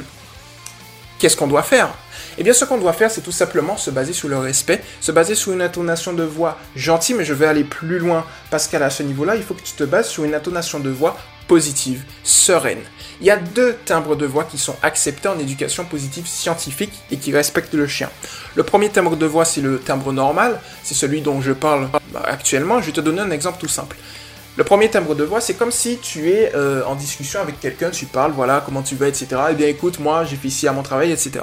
qu'est-ce 1.19 1.37
qu'on 1.37 1.49
doit 1.49 1.63
faire? 1.63 1.91
Eh 2.41 2.45
bien 2.45 2.53
ce 2.53 2.65
qu'on 2.65 2.79
doit 2.79 2.93
faire, 2.93 3.11
c'est 3.11 3.21
tout 3.21 3.33
simplement 3.33 3.77
se 3.77 3.91
baser 3.91 4.13
sur 4.13 4.29
le 4.29 4.39
respect, 4.39 4.81
se 5.01 5.11
baser 5.11 5.35
sur 5.35 5.53
une 5.53 5.61
intonation 5.61 6.13
de 6.13 6.23
voix 6.23 6.57
gentille, 6.77 7.17
mais 7.17 7.25
je 7.25 7.35
vais 7.35 7.47
aller 7.47 7.65
plus 7.65 7.99
loin 7.99 8.25
parce 8.51 8.69
qu'à 8.69 8.91
ce 8.91 9.03
niveau-là, 9.03 9.35
il 9.35 9.43
faut 9.43 9.55
que 9.55 9.63
tu 9.63 9.73
te 9.73 9.83
bases 9.83 10.09
sur 10.09 10.23
une 10.23 10.35
intonation 10.35 10.79
de 10.79 10.89
voix 10.89 11.17
positive, 11.49 12.05
sereine. 12.23 12.79
Il 13.21 13.27
y 13.27 13.31
a 13.31 13.37
deux 13.37 13.75
timbres 13.85 14.15
de 14.15 14.25
voix 14.25 14.45
qui 14.45 14.59
sont 14.59 14.77
acceptés 14.83 15.29
en 15.29 15.39
éducation 15.41 15.85
positive 15.85 16.29
scientifique 16.29 16.93
et 17.11 17.17
qui 17.17 17.33
respectent 17.33 17.75
le 17.75 17.89
chien. 17.89 18.09
Le 18.55 18.63
premier 18.63 18.91
timbre 18.91 19.17
de 19.17 19.27
voix, 19.27 19.45
c'est 19.45 19.63
le 19.63 19.81
timbre 19.81 20.13
normal, 20.13 20.61
c'est 20.85 20.95
celui 20.95 21.23
dont 21.23 21.41
je 21.41 21.53
parle 21.53 21.89
actuellement. 22.25 22.81
Je 22.81 22.87
vais 22.87 22.93
te 22.93 23.01
donner 23.01 23.21
un 23.21 23.33
exemple 23.33 23.59
tout 23.59 23.67
simple. 23.67 23.97
Le 24.57 24.63
premier 24.65 24.91
timbre 24.91 25.15
de 25.15 25.25
voix, 25.25 25.41
c'est 25.41 25.55
comme 25.55 25.73
si 25.73 25.99
tu 25.99 26.31
es 26.31 26.53
euh, 26.55 26.85
en 26.85 26.95
discussion 26.95 27.41
avec 27.41 27.59
quelqu'un, 27.59 27.91
tu 27.91 28.07
parles, 28.07 28.33
voilà, 28.33 28.63
comment 28.65 28.83
tu 28.83 28.95
vas, 28.95 29.09
etc. 29.09 29.29
Eh 29.51 29.55
bien 29.55 29.69
écoute, 29.69 29.99
moi, 29.99 30.25
j'ai 30.25 30.37
fait 30.37 30.49
ici 30.49 30.69
à 30.69 30.73
mon 30.73 30.83
travail, 30.83 31.11
etc. 31.11 31.41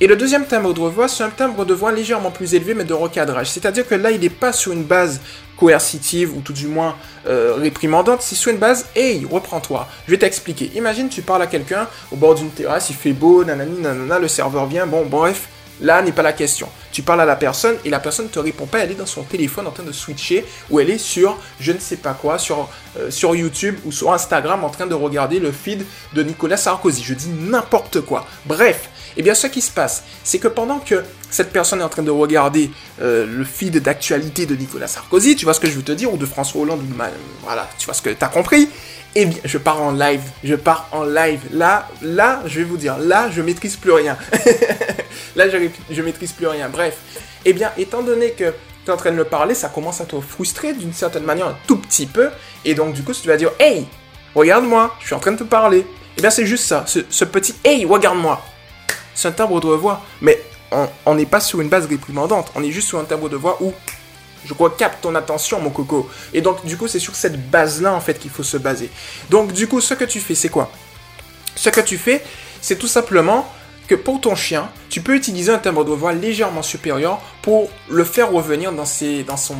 Et 0.00 0.06
le 0.06 0.14
deuxième 0.14 0.46
timbre 0.46 0.72
de 0.72 0.80
voix, 0.80 1.08
c'est 1.08 1.24
un 1.24 1.30
timbre 1.30 1.64
de 1.64 1.74
voix 1.74 1.90
légèrement 1.90 2.30
plus 2.30 2.54
élevé, 2.54 2.72
mais 2.72 2.84
de 2.84 2.94
recadrage. 2.94 3.50
C'est-à-dire 3.50 3.86
que 3.86 3.96
là, 3.96 4.12
il 4.12 4.20
n'est 4.20 4.28
pas 4.28 4.52
sur 4.52 4.70
une 4.70 4.84
base 4.84 5.20
coercitive 5.56 6.36
ou 6.36 6.40
tout 6.40 6.52
du 6.52 6.68
moins 6.68 6.94
euh, 7.26 7.54
réprimandante, 7.58 8.22
c'est 8.22 8.36
sur 8.36 8.52
une 8.52 8.58
base 8.58 8.86
hey, 8.94 9.26
reprends-toi. 9.28 9.88
Je 10.06 10.12
vais 10.12 10.18
t'expliquer. 10.18 10.70
Imagine, 10.76 11.08
tu 11.08 11.20
parles 11.22 11.42
à 11.42 11.48
quelqu'un 11.48 11.88
au 12.12 12.16
bord 12.16 12.36
d'une 12.36 12.50
terrasse, 12.50 12.90
il 12.90 12.96
fait 12.96 13.12
beau, 13.12 13.44
nanani, 13.44 13.80
nanana, 13.80 14.20
le 14.20 14.28
serveur 14.28 14.66
vient, 14.66 14.86
bon, 14.86 15.04
bref. 15.04 15.48
Là 15.80 16.02
n'est 16.02 16.12
pas 16.12 16.22
la 16.22 16.32
question. 16.32 16.68
Tu 16.90 17.02
parles 17.02 17.20
à 17.20 17.24
la 17.24 17.36
personne 17.36 17.76
et 17.84 17.90
la 17.90 18.00
personne 18.00 18.26
ne 18.26 18.30
te 18.30 18.38
répond 18.40 18.66
pas, 18.66 18.80
elle 18.80 18.90
est 18.90 18.96
dans 18.96 19.06
son 19.06 19.22
téléphone 19.22 19.66
en 19.66 19.70
train 19.70 19.84
de 19.84 19.92
switcher 19.92 20.44
ou 20.70 20.80
elle 20.80 20.90
est 20.90 20.98
sur 20.98 21.38
je 21.60 21.70
ne 21.70 21.78
sais 21.78 21.98
pas 21.98 22.14
quoi, 22.14 22.38
sur, 22.38 22.68
euh, 22.98 23.10
sur 23.10 23.36
YouTube 23.36 23.76
ou 23.84 23.92
sur 23.92 24.12
Instagram 24.12 24.64
en 24.64 24.70
train 24.70 24.86
de 24.86 24.94
regarder 24.94 25.38
le 25.38 25.52
feed 25.52 25.84
de 26.14 26.22
Nicolas 26.24 26.56
Sarkozy. 26.56 27.04
Je 27.04 27.14
dis 27.14 27.28
n'importe 27.28 28.00
quoi. 28.00 28.26
Bref, 28.46 28.88
eh 29.18 29.22
bien, 29.22 29.34
ce 29.34 29.48
qui 29.48 29.60
se 29.60 29.72
passe, 29.72 30.04
c'est 30.22 30.38
que 30.38 30.46
pendant 30.46 30.78
que 30.78 31.02
cette 31.28 31.50
personne 31.50 31.80
est 31.80 31.84
en 31.84 31.88
train 31.88 32.04
de 32.04 32.10
regarder 32.10 32.70
euh, 33.02 33.26
le 33.26 33.44
feed 33.44 33.82
d'actualité 33.82 34.46
de 34.46 34.54
Nicolas 34.54 34.86
Sarkozy, 34.86 35.34
tu 35.34 35.44
vois 35.44 35.54
ce 35.54 35.60
que 35.60 35.68
je 35.68 35.72
veux 35.72 35.82
te 35.82 35.90
dire, 35.90 36.14
ou 36.14 36.16
de 36.16 36.24
François 36.24 36.62
Hollande, 36.62 36.82
voilà, 37.42 37.68
tu 37.78 37.84
vois 37.84 37.94
ce 37.94 38.02
que 38.02 38.10
tu 38.10 38.24
as 38.24 38.28
compris, 38.28 38.68
eh 39.16 39.26
bien, 39.26 39.38
je 39.44 39.58
pars 39.58 39.82
en 39.82 39.90
live, 39.90 40.22
je 40.44 40.54
pars 40.54 40.88
en 40.92 41.02
live. 41.02 41.40
Là, 41.52 41.88
là, 42.00 42.42
je 42.46 42.60
vais 42.60 42.64
vous 42.64 42.76
dire, 42.76 42.96
là, 42.96 43.28
je 43.28 43.42
maîtrise 43.42 43.74
plus 43.74 43.90
rien. 43.90 44.16
là, 45.36 45.46
je, 45.48 46.02
maîtrise 46.02 46.30
plus 46.30 46.46
rien. 46.46 46.68
Bref, 46.68 46.96
eh 47.44 47.52
bien, 47.52 47.72
étant 47.76 48.02
donné 48.02 48.30
que 48.30 48.54
tu 48.84 48.90
es 48.90 48.92
en 48.92 48.96
train 48.96 49.10
de 49.10 49.16
le 49.16 49.24
parler, 49.24 49.56
ça 49.56 49.68
commence 49.68 50.00
à 50.00 50.04
te 50.04 50.20
frustrer 50.20 50.74
d'une 50.74 50.92
certaine 50.92 51.24
manière 51.24 51.48
un 51.48 51.56
tout 51.66 51.78
petit 51.78 52.06
peu, 52.06 52.30
et 52.64 52.74
donc 52.74 52.94
du 52.94 53.02
coup, 53.02 53.12
tu 53.12 53.26
vas 53.26 53.36
dire, 53.36 53.50
hey, 53.58 53.84
regarde-moi, 54.36 54.94
je 55.00 55.06
suis 55.06 55.14
en 55.16 55.20
train 55.20 55.32
de 55.32 55.38
te 55.38 55.44
parler. 55.44 55.84
Eh 56.16 56.20
bien, 56.20 56.30
c'est 56.30 56.46
juste 56.46 56.66
ça, 56.66 56.84
ce, 56.86 57.00
ce 57.10 57.24
petit 57.24 57.56
hey, 57.64 57.84
regarde-moi 57.84 58.40
c'est 59.18 59.26
un 59.26 59.32
timbre 59.32 59.60
de 59.60 59.66
voix. 59.66 60.00
Mais 60.20 60.40
on 61.04 61.14
n'est 61.16 61.26
pas 61.26 61.40
sur 61.40 61.60
une 61.60 61.68
base 61.68 61.86
réprimandante. 61.86 62.52
On 62.54 62.62
est 62.62 62.70
juste 62.70 62.86
sur 62.86 63.00
un 63.00 63.04
timbre 63.04 63.28
de 63.28 63.36
voix 63.36 63.58
où 63.60 63.74
je 64.44 64.54
crois 64.54 64.70
capte 64.70 65.02
ton 65.02 65.12
attention, 65.16 65.60
mon 65.60 65.70
coco. 65.70 66.08
Et 66.32 66.40
donc, 66.40 66.64
du 66.64 66.76
coup, 66.76 66.86
c'est 66.86 67.00
sur 67.00 67.16
cette 67.16 67.50
base-là, 67.50 67.92
en 67.92 68.00
fait, 68.00 68.16
qu'il 68.16 68.30
faut 68.30 68.44
se 68.44 68.56
baser. 68.56 68.90
Donc, 69.28 69.52
du 69.52 69.66
coup, 69.66 69.80
ce 69.80 69.94
que 69.94 70.04
tu 70.04 70.20
fais, 70.20 70.36
c'est 70.36 70.50
quoi? 70.50 70.70
Ce 71.56 71.68
que 71.68 71.80
tu 71.80 71.98
fais, 71.98 72.22
c'est 72.60 72.76
tout 72.76 72.86
simplement 72.86 73.52
que 73.88 73.94
pour 73.94 74.20
ton 74.20 74.34
chien, 74.34 74.70
tu 74.90 75.00
peux 75.00 75.16
utiliser 75.16 75.50
un 75.50 75.58
timbre 75.58 75.84
de 75.84 75.90
voix 75.90 76.12
légèrement 76.12 76.62
supérieur 76.62 77.20
pour 77.40 77.70
le 77.88 78.04
faire 78.04 78.30
revenir 78.30 78.70
dans, 78.70 78.84
son, 78.84 79.56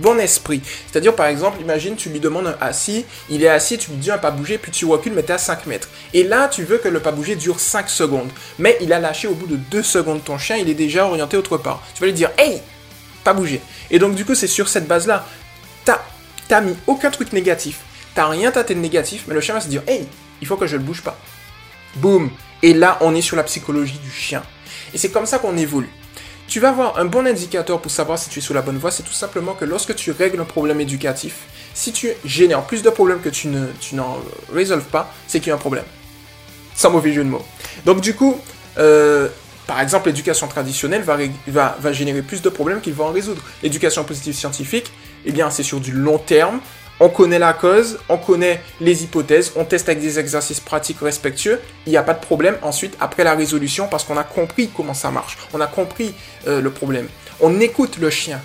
bon 0.00 0.20
esprit. 0.20 0.60
C'est-à-dire, 0.90 1.16
par 1.16 1.26
exemple, 1.26 1.60
imagine, 1.60 1.96
tu 1.96 2.10
lui 2.10 2.20
demandes 2.20 2.46
un 2.46 2.56
assis, 2.60 3.06
il 3.30 3.42
est 3.42 3.48
assis, 3.48 3.78
tu 3.78 3.90
lui 3.90 3.96
dis 3.96 4.10
un 4.10 4.18
pas 4.18 4.30
bouger, 4.30 4.58
puis 4.58 4.70
tu 4.70 4.84
recules, 4.84 5.14
mais 5.14 5.22
tu 5.22 5.32
à 5.32 5.38
5 5.38 5.66
mètres. 5.66 5.88
Et 6.12 6.22
là, 6.22 6.48
tu 6.48 6.64
veux 6.64 6.76
que 6.76 6.88
le 6.88 7.00
pas 7.00 7.12
bouger 7.12 7.34
dure 7.34 7.58
5 7.58 7.88
secondes. 7.88 8.28
Mais 8.58 8.76
il 8.82 8.92
a 8.92 9.00
lâché 9.00 9.26
au 9.26 9.34
bout 9.34 9.46
de 9.46 9.56
2 9.56 9.82
secondes 9.82 10.22
ton 10.22 10.36
chien, 10.36 10.58
il 10.58 10.68
est 10.68 10.74
déjà 10.74 11.06
orienté 11.06 11.38
autre 11.38 11.56
part. 11.56 11.82
Tu 11.94 12.00
vas 12.00 12.06
lui 12.06 12.12
dire, 12.12 12.30
hey, 12.36 12.60
pas 13.24 13.32
bouger. 13.32 13.62
Et 13.90 13.98
donc, 13.98 14.14
du 14.14 14.26
coup, 14.26 14.34
c'est 14.34 14.46
sur 14.46 14.68
cette 14.68 14.86
base-là, 14.86 15.26
t'as 15.84 16.60
mis 16.60 16.74
aucun 16.88 17.10
truc 17.10 17.32
négatif, 17.32 17.78
t'as 18.12 18.26
rien 18.26 18.50
tâté 18.50 18.74
de 18.74 18.80
négatif, 18.80 19.24
mais 19.28 19.34
le 19.34 19.40
chien 19.40 19.54
va 19.54 19.60
se 19.60 19.68
dire, 19.68 19.82
hey, 19.86 20.04
il 20.40 20.46
faut 20.46 20.56
que 20.56 20.66
je 20.66 20.76
le 20.76 20.82
bouge 20.82 21.00
pas. 21.00 21.16
Boum 21.96 22.30
et 22.62 22.74
là, 22.74 22.98
on 23.00 23.14
est 23.14 23.22
sur 23.22 23.36
la 23.36 23.42
psychologie 23.44 23.98
du 23.98 24.10
chien. 24.10 24.42
Et 24.92 24.98
c'est 24.98 25.10
comme 25.10 25.26
ça 25.26 25.38
qu'on 25.38 25.56
évolue. 25.56 25.88
Tu 26.46 26.60
vas 26.60 26.70
avoir 26.70 26.98
un 26.98 27.04
bon 27.04 27.26
indicateur 27.26 27.80
pour 27.80 27.90
savoir 27.90 28.18
si 28.18 28.28
tu 28.28 28.40
es 28.40 28.42
sur 28.42 28.54
la 28.54 28.62
bonne 28.62 28.76
voie, 28.76 28.90
c'est 28.90 29.04
tout 29.04 29.12
simplement 29.12 29.54
que 29.54 29.64
lorsque 29.64 29.94
tu 29.94 30.10
règles 30.10 30.40
un 30.40 30.44
problème 30.44 30.80
éducatif, 30.80 31.46
si 31.74 31.92
tu 31.92 32.08
génères 32.24 32.64
plus 32.64 32.82
de 32.82 32.90
problèmes 32.90 33.20
que 33.20 33.28
tu, 33.28 33.48
ne, 33.48 33.68
n'en 33.92 34.18
résolves 34.52 34.84
pas, 34.84 35.12
c'est 35.28 35.38
qu'il 35.38 35.48
y 35.48 35.52
a 35.52 35.54
un 35.54 35.58
problème. 35.58 35.84
Sans 36.74 36.90
mauvais 36.90 37.12
jeu 37.12 37.22
de 37.22 37.28
mots. 37.28 37.44
Donc 37.86 38.00
du 38.00 38.14
coup, 38.14 38.40
euh, 38.78 39.28
par 39.68 39.80
exemple, 39.80 40.08
l'éducation 40.08 40.48
traditionnelle 40.48 41.02
va 41.02 41.92
générer 41.92 42.22
plus 42.22 42.42
de 42.42 42.48
problèmes 42.48 42.80
qu'il 42.80 42.94
va 42.94 43.04
en 43.04 43.12
résoudre. 43.12 43.42
L'éducation 43.62 44.02
positive 44.02 44.34
scientifique, 44.34 44.92
eh 45.24 45.32
bien, 45.32 45.50
c'est 45.50 45.62
sur 45.62 45.78
du 45.78 45.92
long 45.92 46.18
terme, 46.18 46.60
on 47.00 47.08
connaît 47.08 47.38
la 47.38 47.54
cause, 47.54 47.98
on 48.08 48.18
connaît 48.18 48.60
les 48.80 49.02
hypothèses, 49.02 49.52
on 49.56 49.64
teste 49.64 49.88
avec 49.88 50.00
des 50.00 50.18
exercices 50.18 50.60
pratiques 50.60 51.00
respectueux, 51.00 51.58
il 51.86 51.90
n'y 51.90 51.96
a 51.96 52.02
pas 52.02 52.14
de 52.14 52.20
problème 52.20 52.56
ensuite 52.62 52.96
après 53.00 53.24
la 53.24 53.34
résolution 53.34 53.88
parce 53.88 54.04
qu'on 54.04 54.18
a 54.18 54.22
compris 54.24 54.70
comment 54.76 54.94
ça 54.94 55.10
marche, 55.10 55.38
on 55.54 55.60
a 55.60 55.66
compris 55.66 56.14
euh, 56.46 56.60
le 56.60 56.70
problème. 56.70 57.08
On 57.40 57.58
écoute 57.58 57.96
le 57.96 58.10
chien. 58.10 58.40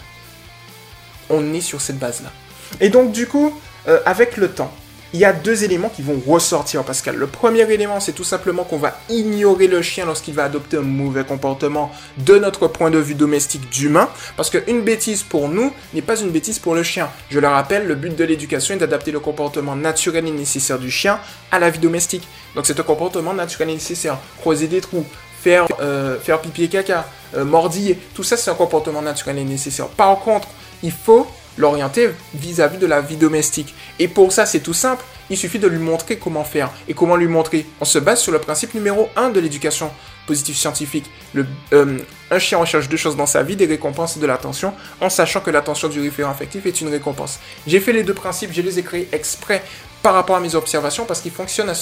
On 1.30 1.54
est 1.54 1.62
sur 1.62 1.82
cette 1.82 2.00
base-là. 2.00 2.32
Et 2.80 2.90
donc 2.90 3.12
du 3.12 3.28
coup, 3.28 3.60
euh, 3.88 4.00
avec 4.06 4.38
le 4.38 4.50
temps, 4.50 4.74
il 5.14 5.20
y 5.20 5.26
a 5.26 5.34
deux 5.34 5.64
éléments 5.64 5.90
qui 5.90 6.02
vont 6.02 6.22
ressortir, 6.28 6.84
Pascal. 6.84 7.16
Le 7.16 7.28
premier 7.28 7.72
élément, 7.72 8.00
c'est 8.00 8.12
tout 8.12 8.24
simplement 8.24 8.64
qu'on 8.64 8.78
va 8.78 9.00
ignorer 9.10 9.68
le 9.68 9.82
chien 9.82 10.06
lorsqu'il 10.06 10.34
va 10.34 10.44
adopter 10.44 10.78
un 10.78 10.82
mauvais 10.82 11.24
comportement 11.24 11.92
de 12.18 12.38
notre 12.38 12.68
point 12.68 12.90
de 12.90 12.98
vue 13.00 13.16
domestique 13.16 13.70
d'humain, 13.70 14.10
parce 14.36 14.50
qu'une 14.50 14.82
bêtise 14.82 15.24
pour 15.24 15.48
nous 15.48 15.72
n'est 15.94 16.02
pas 16.02 16.20
une 16.20 16.32
bêtise 16.32 16.60
pour 16.60 16.76
le 16.76 16.84
chien. 16.84 17.10
Je 17.30 17.40
le 17.40 17.48
rappelle, 17.48 17.88
le 17.88 17.96
but 17.96 18.16
de 18.16 18.24
l'éducation 18.24 18.76
est 18.76 18.80
d'adapter 18.80 19.12
le 19.12 19.20
comportement 19.20 19.76
naturel 19.76 20.28
et 20.28 20.32
nécessaire 20.32 20.80
du 20.80 20.92
chien 20.92 21.20
à 21.52 21.60
la 21.60 21.70
vie 21.70 21.80
domestique. 21.80 22.28
Donc 22.56 22.66
c'est 22.66 22.80
un 22.80 22.84
comportement 22.84 23.34
naturel 23.34 23.70
et 23.70 23.74
nécessaire. 23.74 24.18
Creuser 24.42 24.68
des 24.68 24.82
trous, 24.82 25.06
faire, 25.42 25.66
euh, 25.80 26.20
faire 26.20 26.42
pipi 26.42 26.64
et 26.64 26.68
caca, 26.68 27.06
euh, 27.36 27.46
mordiller, 27.46 27.98
tout 28.14 28.24
ça 28.24 28.36
c'est 28.38 28.50
un 28.50 28.56
comportement 28.56 29.02
naturel 29.02 29.38
et 29.38 29.44
nécessaire. 29.44 29.88
Par 29.88 30.20
contre, 30.20 30.48
il 30.84 30.92
faut 30.92 31.28
l'orienter 31.58 32.10
vis-à-vis 32.34 32.78
de 32.78 32.86
la 32.86 33.02
vie 33.02 33.18
domestique. 33.18 33.74
Et 34.00 34.08
pour 34.08 34.32
ça, 34.32 34.46
c'est 34.46 34.60
tout 34.60 34.74
simple. 34.74 35.04
Il 35.30 35.38
suffit 35.38 35.60
de 35.60 35.68
lui 35.68 35.80
montrer 35.80 36.18
comment 36.18 36.44
faire. 36.44 36.72
Et 36.88 36.94
comment 36.94 37.16
lui 37.16 37.28
montrer? 37.28 37.66
On 37.82 37.86
se 37.86 38.00
base 38.00 38.22
sur 38.22 38.32
le 38.32 38.40
principe 38.40 38.74
numéro 38.74 39.10
1 39.16 39.30
de 39.30 39.40
l'éducation 39.40 39.92
positive 40.28 40.56
scientifique. 40.56 41.10
Le, 41.34 41.46
euh, 41.74 42.00
un 42.32 42.40
chien 42.40 42.58
recherche 42.58 42.90
deux 42.90 42.98
choses 42.98 43.16
dans 43.16 43.26
sa 43.26 43.44
vie, 43.44 43.56
des 43.56 43.66
récompenses 43.66 44.18
et 44.18 44.20
de 44.20 44.26
l'attention, 44.26 44.74
en 45.02 45.10
sachant 45.10 45.40
que 45.40 45.52
l'attention 45.52 45.88
du 45.88 46.02
référent 46.02 46.32
affectif 46.32 46.66
est 46.66 46.82
une 46.82 46.90
récompense. 46.90 47.40
J'ai 47.68 47.80
fait 47.80 47.94
les 47.94 48.04
deux 48.04 48.14
principes, 48.14 48.52
je 48.52 48.62
les 48.62 48.80
ai 48.80 48.84
créés 48.84 49.08
exprès 49.12 49.64
par 50.02 50.14
rapport 50.14 50.36
à 50.36 50.40
mes 50.40 50.56
observations 50.56 51.06
parce 51.06 51.22
qu'ils 51.22 51.32
fonctionnent 51.32 51.74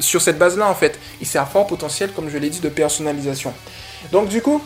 sur 0.00 0.22
cette 0.22 0.38
base-là 0.38 0.68
en 0.68 0.74
fait. 0.74 0.98
Et 1.20 1.24
c'est 1.24 1.38
à 1.38 1.46
fort 1.46 1.66
potentiel, 1.66 2.12
comme 2.12 2.30
je 2.30 2.38
l'ai 2.38 2.50
dit, 2.50 2.60
de 2.60 2.68
personnalisation. 2.68 3.52
Donc 4.10 4.28
du 4.28 4.42
coup, 4.42 4.62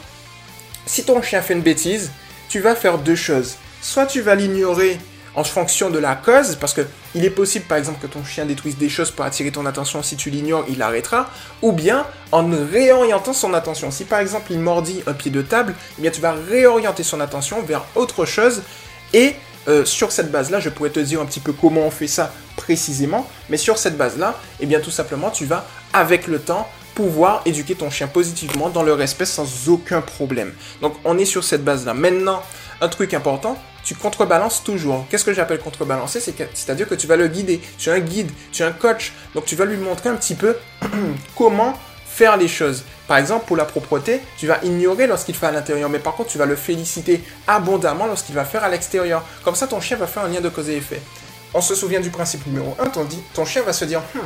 si 0.87 1.05
ton 1.05 1.21
chien 1.23 1.43
fait 1.43 1.55
une 1.55 1.63
bêtise, 1.63 2.11
tu 2.49 2.61
vas 2.61 2.75
faire 2.75 2.99
deux 2.99 3.17
choses 3.17 3.57
soit 3.87 4.07
tu 4.07 4.21
vas 4.21 4.35
l'ignorer 4.35 4.99
en 5.37 5.45
fonction 5.45 5.91
de 5.91 5.99
la 5.99 6.17
cause, 6.17 6.57
parce 6.57 6.75
que 6.75 6.81
il 7.15 7.25
est 7.25 7.31
possible 7.31 7.67
par 7.67 7.79
exemple 7.79 8.01
que 8.01 8.07
ton 8.09 8.25
chien 8.25 8.45
détruise 8.47 8.77
des 8.77 8.89
choses 8.89 9.11
pour 9.11 9.25
attirer 9.25 9.53
ton 9.53 9.65
attention, 9.65 10.03
si 10.03 10.17
tu 10.17 10.29
l'ignores, 10.31 10.65
il 10.69 10.83
arrêtera, 10.83 11.31
ou 11.63 11.73
bien 11.73 12.05
en 12.33 12.49
réorientant 12.73 13.33
son 13.33 13.55
attention. 13.55 13.91
Si 13.91 14.05
par 14.05 14.19
exemple 14.19 14.51
il 14.51 14.59
mordit 14.59 15.03
un 15.07 15.13
pied 15.13 15.31
de 15.31 15.41
table, 15.41 15.75
eh 15.99 16.03
bien 16.03 16.11
tu 16.11 16.21
vas 16.21 16.33
réorienter 16.33 17.05
son 17.05 17.21
attention 17.21 17.63
vers 17.63 17.85
autre 17.95 18.25
chose, 18.25 18.63
et 19.13 19.37
euh, 19.69 19.85
sur 19.85 20.11
cette 20.11 20.33
base-là, 20.33 20.59
je 20.59 20.69
pourrais 20.69 20.91
te 20.91 21.01
dire 21.01 21.21
un 21.21 21.27
petit 21.27 21.41
peu 21.41 21.53
comment 21.53 21.83
on 21.83 21.91
fait 21.91 22.09
ça 22.09 22.33
précisément, 22.57 23.29
mais 23.51 23.57
sur 23.57 23.79
cette 23.79 23.97
base-là, 23.97 24.37
eh 24.59 24.67
bien 24.67 24.81
tout 24.81 24.91
simplement 24.91 25.31
tu 25.31 25.45
vas 25.45 25.65
avec 25.93 26.27
le 26.27 26.41
temps 26.41 26.69
pouvoir 26.97 27.43
éduquer 27.45 27.77
ton 27.77 27.91
chien 27.91 28.09
positivement 28.09 28.69
dans 28.71 28.83
le 28.83 28.95
respect 28.95 29.27
sans 29.27 29.69
aucun 29.69 30.01
problème. 30.01 30.55
Donc 30.81 30.95
on 31.05 31.19
est 31.19 31.27
sur 31.27 31.45
cette 31.45 31.63
base-là. 31.63 31.95
Maintenant, 31.95 32.43
un 32.81 32.89
truc 32.89 33.15
important, 33.15 33.59
tu 33.87 33.95
contrebalances 33.95 34.65
toujours. 34.65 35.07
Qu'est-ce 35.09 35.25
que 35.25 35.33
j'appelle 35.33 35.61
contrebalancer? 35.61 36.21
C'est-à-dire 36.21 36.89
que 36.89 36.97
tu 36.97 37.07
vas 37.07 37.17
le 37.17 37.29
guider. 37.29 37.61
Tu 37.79 37.89
es 37.89 37.93
un 37.93 38.01
guide, 38.01 38.31
tu 38.51 38.65
es 38.65 38.67
un 38.67 38.73
coach. 38.73 39.13
Donc 39.33 39.45
tu 39.45 39.55
vas 39.55 39.65
lui 39.65 39.77
montrer 39.77 40.09
un 40.09 40.17
petit 40.17 40.35
peu 40.35 40.57
comment 41.37 41.79
faire 42.05 42.37
les 42.37 42.49
choses. 42.49 42.83
Par 43.07 43.17
exemple, 43.19 43.47
pour 43.47 43.57
la 43.57 43.65
propreté, 43.65 44.21
tu 44.39 44.49
vas 44.49 44.59
ignorer 44.65 45.07
lorsqu'il 45.07 45.37
fait 45.37 45.47
à 45.47 45.53
l'intérieur, 45.53 45.89
mais 45.89 46.01
par 46.01 46.17
contre, 46.17 46.31
tu 46.31 46.39
vas 46.39 46.47
le 46.47 46.57
féliciter 46.57 47.23
abondamment 47.47 48.07
lorsqu'il 48.07 48.35
va 48.35 48.45
faire 48.45 48.65
à 48.65 48.69
l'extérieur. 48.69 49.23
Comme 49.45 49.55
ça, 49.55 49.69
ton 49.69 49.81
chien 49.81 49.97
va 49.97 50.09
faire 50.09 50.25
un 50.25 50.29
lien 50.29 50.41
de 50.41 50.49
cause 50.49 50.69
et 50.69 50.77
effet. 50.77 51.01
On 51.55 51.61
se 51.61 51.77
souvient 51.77 52.01
du 52.01 52.11
principe 52.11 52.45
numéro 52.49 52.75
1, 52.81 52.87
ton, 52.87 53.07
ton 53.35 53.45
chien 53.45 53.63
va 53.63 53.73
se 53.73 53.85
dire, 53.85 54.01
hmm, 54.15 54.19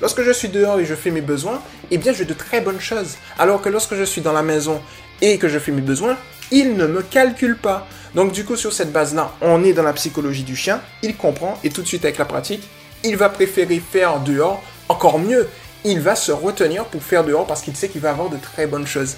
Lorsque 0.00 0.22
je 0.22 0.32
suis 0.32 0.48
dehors 0.48 0.80
et 0.80 0.84
je 0.84 0.96
fais 0.96 1.12
mes 1.12 1.20
besoins, 1.20 1.62
eh 1.92 1.98
bien, 1.98 2.12
j'ai 2.12 2.24
de 2.24 2.34
très 2.34 2.60
bonnes 2.60 2.80
choses. 2.80 3.14
Alors 3.38 3.62
que 3.62 3.68
lorsque 3.68 3.94
je 3.94 4.02
suis 4.02 4.20
dans 4.20 4.32
la 4.32 4.42
maison 4.42 4.80
et 5.20 5.38
que 5.38 5.48
je 5.48 5.60
fais 5.60 5.70
mes 5.70 5.82
besoins, 5.82 6.16
il 6.50 6.76
ne 6.76 6.86
me 6.86 7.02
calcule 7.02 7.56
pas. 7.56 7.86
Donc, 8.14 8.32
du 8.32 8.44
coup, 8.44 8.56
sur 8.56 8.72
cette 8.72 8.92
base-là, 8.92 9.32
on 9.40 9.62
est 9.64 9.72
dans 9.72 9.82
la 9.82 9.92
psychologie 9.92 10.42
du 10.42 10.56
chien. 10.56 10.80
Il 11.02 11.16
comprend 11.16 11.58
et 11.62 11.70
tout 11.70 11.82
de 11.82 11.86
suite, 11.86 12.04
avec 12.04 12.18
la 12.18 12.24
pratique, 12.24 12.68
il 13.04 13.16
va 13.16 13.28
préférer 13.28 13.80
faire 13.80 14.20
dehors. 14.20 14.62
Encore 14.88 15.18
mieux, 15.18 15.48
il 15.84 16.00
va 16.00 16.16
se 16.16 16.32
retenir 16.32 16.84
pour 16.86 17.02
faire 17.02 17.24
dehors 17.24 17.46
parce 17.46 17.60
qu'il 17.62 17.76
sait 17.76 17.88
qu'il 17.88 18.00
va 18.00 18.10
avoir 18.10 18.30
de 18.30 18.36
très 18.38 18.66
bonnes 18.66 18.86
choses. 18.86 19.16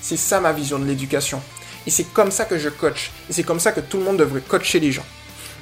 C'est 0.00 0.16
ça 0.16 0.40
ma 0.40 0.52
vision 0.52 0.78
de 0.78 0.84
l'éducation. 0.84 1.40
Et 1.86 1.90
c'est 1.90 2.04
comme 2.12 2.30
ça 2.30 2.44
que 2.44 2.58
je 2.58 2.68
coach. 2.68 3.12
Et 3.30 3.32
c'est 3.32 3.44
comme 3.44 3.60
ça 3.60 3.72
que 3.72 3.80
tout 3.80 3.98
le 3.98 4.04
monde 4.04 4.16
devrait 4.16 4.40
coacher 4.40 4.80
les 4.80 4.92
gens. 4.92 5.04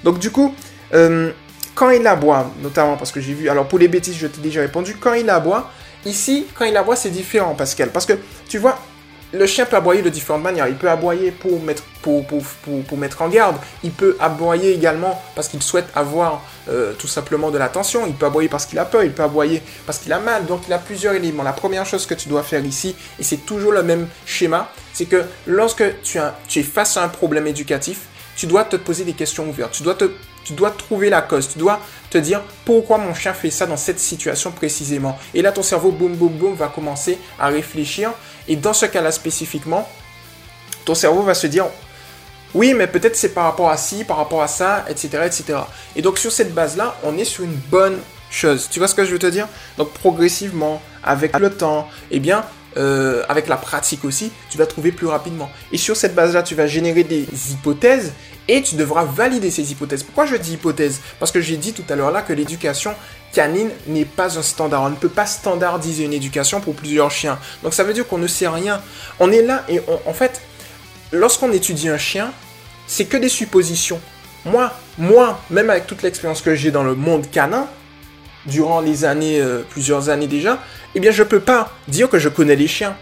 Donc, 0.02 0.18
du 0.18 0.30
coup, 0.30 0.54
euh, 0.94 1.30
quand 1.74 1.90
il 1.90 2.06
aboie, 2.06 2.50
notamment 2.62 2.96
parce 2.96 3.12
que 3.12 3.20
j'ai 3.20 3.34
vu, 3.34 3.48
alors 3.48 3.68
pour 3.68 3.78
les 3.78 3.88
bêtises, 3.88 4.16
je 4.16 4.26
t'ai 4.26 4.40
déjà 4.40 4.60
répondu, 4.60 4.96
quand 4.98 5.14
il 5.14 5.28
aboie, 5.28 5.70
ici, 6.06 6.46
quand 6.54 6.64
il 6.64 6.76
aboie, 6.76 6.96
c'est 6.96 7.10
différent, 7.10 7.54
Pascal. 7.54 7.90
Parce 7.90 8.06
que, 8.06 8.14
tu 8.48 8.58
vois, 8.58 8.78
le 9.34 9.46
chien 9.46 9.66
peut 9.66 9.76
aboyer 9.76 10.02
de 10.02 10.08
différentes 10.08 10.42
manières. 10.42 10.68
Il 10.68 10.76
peut 10.76 10.88
aboyer 10.88 11.30
pour 11.30 11.60
mettre, 11.60 13.22
en 13.22 13.28
garde. 13.28 13.56
Il 13.82 13.90
peut 13.90 14.16
aboyer 14.20 14.72
également 14.72 15.20
parce 15.34 15.48
qu'il 15.48 15.62
souhaite 15.62 15.86
avoir 15.94 16.42
euh, 16.68 16.92
tout 16.94 17.08
simplement 17.08 17.50
de 17.50 17.58
l'attention. 17.58 18.06
Il 18.06 18.14
peut 18.14 18.26
aboyer 18.26 18.48
parce 18.48 18.66
qu'il 18.66 18.78
a 18.78 18.84
peur. 18.84 19.02
Il 19.02 19.12
peut 19.12 19.24
aboyer 19.24 19.62
parce 19.86 19.98
qu'il 19.98 20.12
a 20.12 20.20
mal. 20.20 20.46
Donc 20.46 20.62
il 20.68 20.72
a 20.72 20.78
plusieurs 20.78 21.14
éléments. 21.14 21.42
La 21.42 21.52
première 21.52 21.84
chose 21.84 22.06
que 22.06 22.14
tu 22.14 22.28
dois 22.28 22.42
faire 22.42 22.64
ici, 22.64 22.94
et 23.18 23.22
c'est 23.22 23.44
toujours 23.44 23.72
le 23.72 23.82
même 23.82 24.06
schéma, 24.24 24.70
c'est 24.92 25.06
que 25.06 25.24
lorsque 25.46 25.84
tu 26.02 26.18
es 26.18 26.62
face 26.62 26.96
à 26.96 27.02
un 27.02 27.08
problème 27.08 27.46
éducatif, 27.46 28.02
tu 28.36 28.46
dois 28.46 28.64
te 28.64 28.76
poser 28.76 29.04
des 29.04 29.12
questions 29.12 29.48
ouvertes. 29.48 29.72
Tu 29.72 29.82
dois, 29.82 29.94
te, 29.94 30.10
tu 30.44 30.52
dois 30.54 30.70
trouver 30.70 31.10
la 31.10 31.22
cause. 31.22 31.48
Tu 31.48 31.58
dois 31.58 31.80
te 32.10 32.18
dire 32.18 32.42
pourquoi 32.64 32.98
mon 32.98 33.14
chien 33.14 33.32
fait 33.32 33.50
ça 33.50 33.66
dans 33.66 33.76
cette 33.76 33.98
situation 33.98 34.50
précisément. 34.50 35.18
Et 35.34 35.42
là, 35.42 35.52
ton 35.52 35.62
cerveau, 35.62 35.90
boum, 35.90 36.14
boum, 36.14 36.32
boum, 36.32 36.54
va 36.54 36.68
commencer 36.68 37.18
à 37.38 37.48
réfléchir. 37.48 38.12
Et 38.48 38.56
dans 38.56 38.72
ce 38.72 38.86
cas-là 38.86 39.12
spécifiquement, 39.12 39.88
ton 40.84 40.94
cerveau 40.94 41.22
va 41.22 41.34
se 41.34 41.46
dire 41.46 41.66
oui, 42.54 42.72
mais 42.72 42.86
peut-être 42.86 43.16
c'est 43.16 43.34
par 43.34 43.44
rapport 43.44 43.68
à 43.70 43.76
ci, 43.76 44.04
par 44.04 44.16
rapport 44.16 44.42
à 44.42 44.48
ça, 44.48 44.84
etc., 44.88 45.08
etc. 45.26 45.58
Et 45.96 46.02
donc 46.02 46.18
sur 46.18 46.30
cette 46.30 46.54
base-là, 46.54 46.96
on 47.02 47.18
est 47.18 47.24
sur 47.24 47.44
une 47.44 47.54
bonne 47.54 47.98
chose. 48.30 48.68
Tu 48.70 48.78
vois 48.78 48.86
ce 48.86 48.94
que 48.94 49.04
je 49.04 49.10
veux 49.10 49.18
te 49.18 49.26
dire? 49.26 49.48
Donc 49.76 49.90
progressivement, 49.92 50.80
avec 51.02 51.36
le 51.38 51.50
temps, 51.50 51.88
eh 52.10 52.20
bien, 52.20 52.44
euh, 52.76 53.22
avec 53.28 53.48
la 53.48 53.56
pratique 53.56 54.04
aussi, 54.04 54.32
tu 54.50 54.58
vas 54.58 54.66
trouver 54.66 54.92
plus 54.92 55.06
rapidement. 55.06 55.50
Et 55.72 55.78
sur 55.78 55.96
cette 55.96 56.14
base-là, 56.14 56.42
tu 56.42 56.54
vas 56.54 56.66
générer 56.66 57.04
des 57.04 57.26
hypothèses 57.52 58.12
et 58.48 58.62
tu 58.62 58.74
devras 58.74 59.04
valider 59.04 59.50
ces 59.50 59.72
hypothèses. 59.72 60.02
Pourquoi 60.02 60.26
je 60.26 60.36
dis 60.36 60.54
hypothèse 60.54 61.00
Parce 61.18 61.32
que 61.32 61.40
j'ai 61.40 61.56
dit 61.56 61.72
tout 61.72 61.84
à 61.88 61.96
l'heure 61.96 62.10
là 62.10 62.22
que 62.22 62.32
l'éducation 62.32 62.94
canine 63.32 63.70
n'est 63.86 64.04
pas 64.04 64.38
un 64.38 64.42
standard. 64.42 64.82
On 64.82 64.90
ne 64.90 64.96
peut 64.96 65.08
pas 65.08 65.26
standardiser 65.26 66.04
une 66.04 66.12
éducation 66.12 66.60
pour 66.60 66.74
plusieurs 66.74 67.10
chiens. 67.10 67.38
Donc 67.62 67.74
ça 67.74 67.84
veut 67.84 67.92
dire 67.92 68.06
qu'on 68.06 68.18
ne 68.18 68.26
sait 68.26 68.48
rien. 68.48 68.82
On 69.18 69.30
est 69.32 69.42
là 69.42 69.64
et 69.68 69.80
en 70.06 70.12
fait, 70.12 70.42
lorsqu'on 71.12 71.52
étudie 71.52 71.88
un 71.88 71.98
chien, 71.98 72.32
c'est 72.86 73.06
que 73.06 73.16
des 73.16 73.28
suppositions. 73.28 74.00
Moi, 74.44 74.72
moi, 74.98 75.40
même 75.50 75.70
avec 75.70 75.86
toute 75.86 76.02
l'expérience 76.02 76.42
que 76.42 76.54
j'ai 76.54 76.70
dans 76.70 76.84
le 76.84 76.94
monde 76.94 77.30
canin, 77.30 77.66
durant 78.46 78.80
les 78.80 79.04
années, 79.06 79.40
euh, 79.40 79.62
plusieurs 79.70 80.10
années 80.10 80.26
déjà, 80.26 80.58
eh 80.94 81.00
bien 81.00 81.10
je 81.10 81.22
ne 81.22 81.28
peux 81.28 81.40
pas 81.40 81.72
dire 81.88 82.08
que 82.08 82.18
je 82.18 82.28
connais 82.28 82.56
les 82.56 82.68
chiens. 82.68 82.96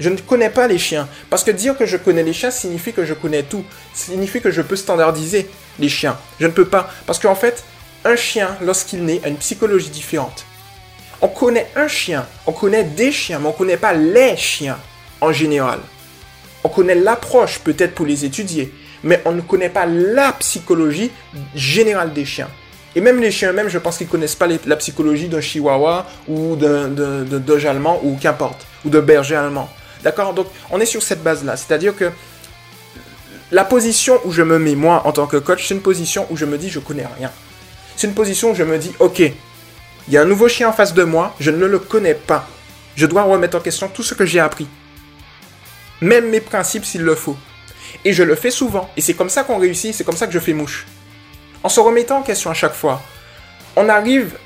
Je 0.00 0.08
ne 0.08 0.16
connais 0.16 0.50
pas 0.50 0.68
les 0.68 0.78
chiens. 0.78 1.08
Parce 1.30 1.42
que 1.42 1.50
dire 1.50 1.76
que 1.76 1.86
je 1.86 1.96
connais 1.96 2.22
les 2.22 2.32
chiens 2.32 2.50
signifie 2.50 2.92
que 2.92 3.04
je 3.04 3.14
connais 3.14 3.42
tout. 3.42 3.64
Signifie 3.94 4.40
que 4.40 4.50
je 4.50 4.62
peux 4.62 4.76
standardiser 4.76 5.48
les 5.78 5.88
chiens. 5.88 6.16
Je 6.38 6.46
ne 6.46 6.52
peux 6.52 6.66
pas. 6.66 6.88
Parce 7.06 7.18
qu'en 7.18 7.34
fait, 7.34 7.64
un 8.04 8.14
chien, 8.14 8.56
lorsqu'il 8.60 9.04
naît, 9.04 9.20
a 9.24 9.28
une 9.28 9.36
psychologie 9.38 9.90
différente. 9.90 10.44
On 11.20 11.28
connaît 11.28 11.68
un 11.74 11.88
chien, 11.88 12.26
on 12.46 12.52
connaît 12.52 12.84
des 12.84 13.10
chiens, 13.10 13.40
mais 13.40 13.48
on 13.48 13.52
ne 13.52 13.56
connaît 13.56 13.76
pas 13.76 13.92
les 13.92 14.36
chiens 14.36 14.78
en 15.20 15.32
général. 15.32 15.80
On 16.62 16.68
connaît 16.68 16.94
l'approche 16.94 17.58
peut-être 17.58 17.94
pour 17.94 18.06
les 18.06 18.24
étudier, 18.24 18.72
mais 19.02 19.20
on 19.24 19.32
ne 19.32 19.40
connaît 19.40 19.68
pas 19.68 19.86
la 19.86 20.32
psychologie 20.34 21.10
générale 21.56 22.12
des 22.12 22.24
chiens. 22.24 22.48
Et 22.94 23.00
même 23.00 23.20
les 23.20 23.30
chiens 23.30 23.50
eux-mêmes, 23.50 23.68
je 23.68 23.78
pense 23.78 23.98
qu'ils 23.98 24.06
ne 24.06 24.12
connaissent 24.12 24.34
pas 24.34 24.48
la 24.66 24.76
psychologie 24.76 25.28
d'un 25.28 25.40
chihuahua 25.40 26.06
ou 26.26 26.56
d'un 26.56 26.88
doge 26.88 27.66
allemand 27.66 28.00
ou 28.02 28.16
qu'importe, 28.16 28.66
ou 28.84 28.90
de 28.90 29.00
berger 29.00 29.36
allemand. 29.36 29.68
D'accord? 30.02 30.32
Donc, 30.32 30.46
on 30.70 30.80
est 30.80 30.86
sur 30.86 31.02
cette 31.02 31.22
base-là. 31.22 31.56
C'est-à-dire 31.56 31.94
que 31.94 32.10
la 33.50 33.64
position 33.64 34.18
où 34.24 34.32
je 34.32 34.42
me 34.42 34.58
mets, 34.58 34.74
moi, 34.74 35.02
en 35.04 35.12
tant 35.12 35.26
que 35.26 35.36
coach, 35.36 35.66
c'est 35.66 35.74
une 35.74 35.80
position 35.80 36.26
où 36.30 36.36
je 36.36 36.44
me 36.44 36.58
dis, 36.58 36.70
je 36.70 36.78
connais 36.78 37.06
rien. 37.18 37.30
C'est 37.96 38.06
une 38.06 38.14
position 38.14 38.52
où 38.52 38.54
je 38.54 38.62
me 38.62 38.78
dis, 38.78 38.92
ok, 38.98 39.20
il 39.20 39.34
y 40.14 40.16
a 40.16 40.22
un 40.22 40.26
nouveau 40.26 40.48
chien 40.48 40.68
en 40.68 40.72
face 40.72 40.94
de 40.94 41.04
moi, 41.04 41.34
je 41.40 41.50
ne 41.50 41.66
le 41.66 41.78
connais 41.78 42.14
pas. 42.14 42.48
Je 42.96 43.06
dois 43.06 43.22
remettre 43.22 43.56
en 43.56 43.60
question 43.60 43.88
tout 43.88 44.02
ce 44.02 44.14
que 44.14 44.24
j'ai 44.24 44.40
appris. 44.40 44.66
Même 46.00 46.30
mes 46.30 46.40
principes 46.40 46.84
s'il 46.84 47.02
le 47.02 47.14
faut. 47.14 47.36
Et 48.04 48.12
je 48.12 48.22
le 48.22 48.34
fais 48.34 48.50
souvent. 48.50 48.88
Et 48.96 49.00
c'est 49.00 49.14
comme 49.14 49.28
ça 49.28 49.44
qu'on 49.44 49.58
réussit, 49.58 49.94
c'est 49.94 50.04
comme 50.04 50.16
ça 50.16 50.26
que 50.26 50.32
je 50.32 50.38
fais 50.38 50.52
mouche 50.52 50.86
en 51.62 51.68
se 51.68 51.80
remettant 51.80 52.18
en 52.18 52.22
question 52.22 52.50
à 52.50 52.54
chaque 52.54 52.74
fois, 52.74 53.02
on 53.76 53.88
arrive 53.88 54.36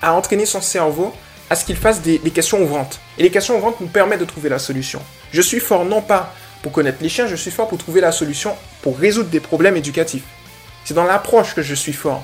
à 0.00 0.14
entraîner 0.14 0.46
son 0.46 0.60
cerveau 0.60 1.12
à 1.50 1.54
ce 1.54 1.64
qu'il 1.64 1.76
fasse 1.76 2.00
des, 2.00 2.18
questions 2.18 2.62
ouvrantes. 2.62 2.98
Et 3.18 3.22
les 3.22 3.30
questions 3.30 3.56
ouvrantes 3.56 3.80
nous 3.80 3.86
permettent 3.86 4.20
de 4.20 4.24
trouver 4.24 4.48
la 4.48 4.58
solution. 4.58 5.02
Je 5.32 5.42
suis 5.42 5.60
fort 5.60 5.84
non 5.84 6.00
pas 6.00 6.34
pour 6.62 6.72
connaître 6.72 6.98
les 7.02 7.08
chiens, 7.08 7.26
je 7.26 7.36
suis 7.36 7.50
fort 7.50 7.68
pour 7.68 7.78
trouver 7.78 8.00
la 8.00 8.12
solution 8.12 8.56
pour 8.80 8.98
résoudre 8.98 9.28
des 9.28 9.40
problèmes 9.40 9.76
éducatifs. 9.76 10.24
C'est 10.84 10.94
dans 10.94 11.04
l'approche 11.04 11.54
que 11.54 11.62
je 11.62 11.74
suis 11.74 11.92
fort. 11.92 12.22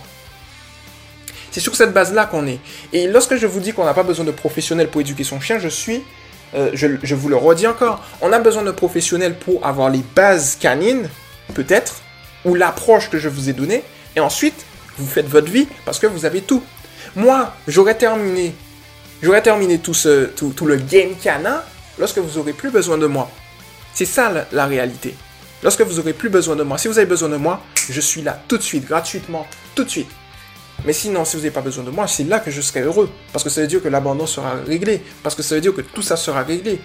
C'est 1.51 1.61
sur 1.61 1.77
cette 1.77 1.93
base-là 1.93 2.27
qu'on 2.27 2.47
est. 2.47 2.59
Et 2.93 3.07
lorsque 3.07 3.37
je 3.37 3.47
vous 3.47 3.61
dis 3.61 3.73
qu'on 3.73 3.85
n'a 3.85 3.95
pas 3.95 4.03
besoin 4.03 4.25
de 4.25 4.31
professionnels 4.31 4.89
pour 4.89 5.01
éduquer 5.01 5.25
son 5.25 5.41
chien, 5.41 5.59
je 5.59 5.69
suis, 5.69 6.03
euh, 6.55 6.71
je, 6.75 6.87
je 7.03 7.15
vous 7.15 7.29
le 7.29 7.37
redis 7.37 7.67
encore, 7.67 8.05
on 8.21 8.33
a 8.33 8.39
besoin 8.39 8.63
de 8.63 8.71
professionnels 8.71 9.35
pour 9.35 9.67
avoir 9.67 9.91
les 9.91 10.03
bases 10.15 10.57
canines, 10.57 11.09
peut-être, 11.55 12.01
ou 12.45 12.55
l'approche 12.55 13.11
que 13.11 13.19
je 13.19 13.29
vous 13.29 13.49
ai 13.49 13.53
donnée, 13.53 13.83
et 14.19 14.21
ensuite, 14.21 14.67
vous 14.99 15.07
faites 15.07 15.29
votre 15.29 15.49
vie 15.49 15.69
parce 15.85 16.01
que 16.01 16.09
vous 16.09 16.25
avez 16.25 16.41
tout. 16.41 16.61
Moi, 17.15 17.55
j'aurais 17.69 17.97
terminé, 17.97 18.53
tout, 19.81 19.95
ce, 19.95 20.25
tout, 20.25 20.67
le 20.67 20.75
game 20.75 21.15
canin 21.23 21.63
lorsque 22.01 22.19
vous 22.19 22.37
aurez 22.37 22.53
plus 22.53 22.71
besoin 22.71 22.99
de 22.99 23.07
moi. 23.07 23.31
C'est 23.95 24.07
ça 24.07 24.47
la, 24.51 24.67
réalité. 24.67 25.15
Lorsque 25.63 25.83
vous 25.83 26.01
aurez 26.01 26.15
plus 26.15 26.31
besoin 26.31 26.57
de 26.57 26.65
moi. 26.65 26.79
Si 26.79 26.89
vous 26.89 26.99
avez 26.99 27.07
besoin 27.07 27.29
de 27.29 27.37
moi, 27.37 27.63
je 27.89 28.01
suis 28.01 28.23
là 28.23 28.43
tout 28.49 28.59
de 28.59 28.63
suite, 28.63 28.89
gratuitement, 28.89 29.47
tout 29.77 29.85
de 29.85 29.89
suite. 29.89 30.11
Mais 30.85 30.93
sinon, 30.93 31.25
si 31.25 31.37
vous 31.37 31.43
n'avez 31.43 31.55
pas 31.55 31.61
besoin 31.61 31.85
de 31.85 31.91
moi, 31.91 32.09
c'est 32.09 32.25
là 32.25 32.41
que 32.41 32.51
je 32.51 32.61
serai 32.61 32.81
heureux. 32.81 33.09
Parce 33.33 33.45
que 33.45 33.51
ça 33.51 33.61
veut 33.61 33.69
dire 33.69 33.81
que 33.81 33.89
l'abandon 33.89 34.27
sera 34.27 34.55
réglé. 34.67 35.01
Parce 35.23 35.37
que 35.37 35.45
ça 35.45 35.55
veut 35.55 35.61
dire 35.61 35.75
que 35.75 35.81
tout 35.81 36.03
ça 36.03 36.17
sera 36.17 36.43
réglé. 36.43 36.81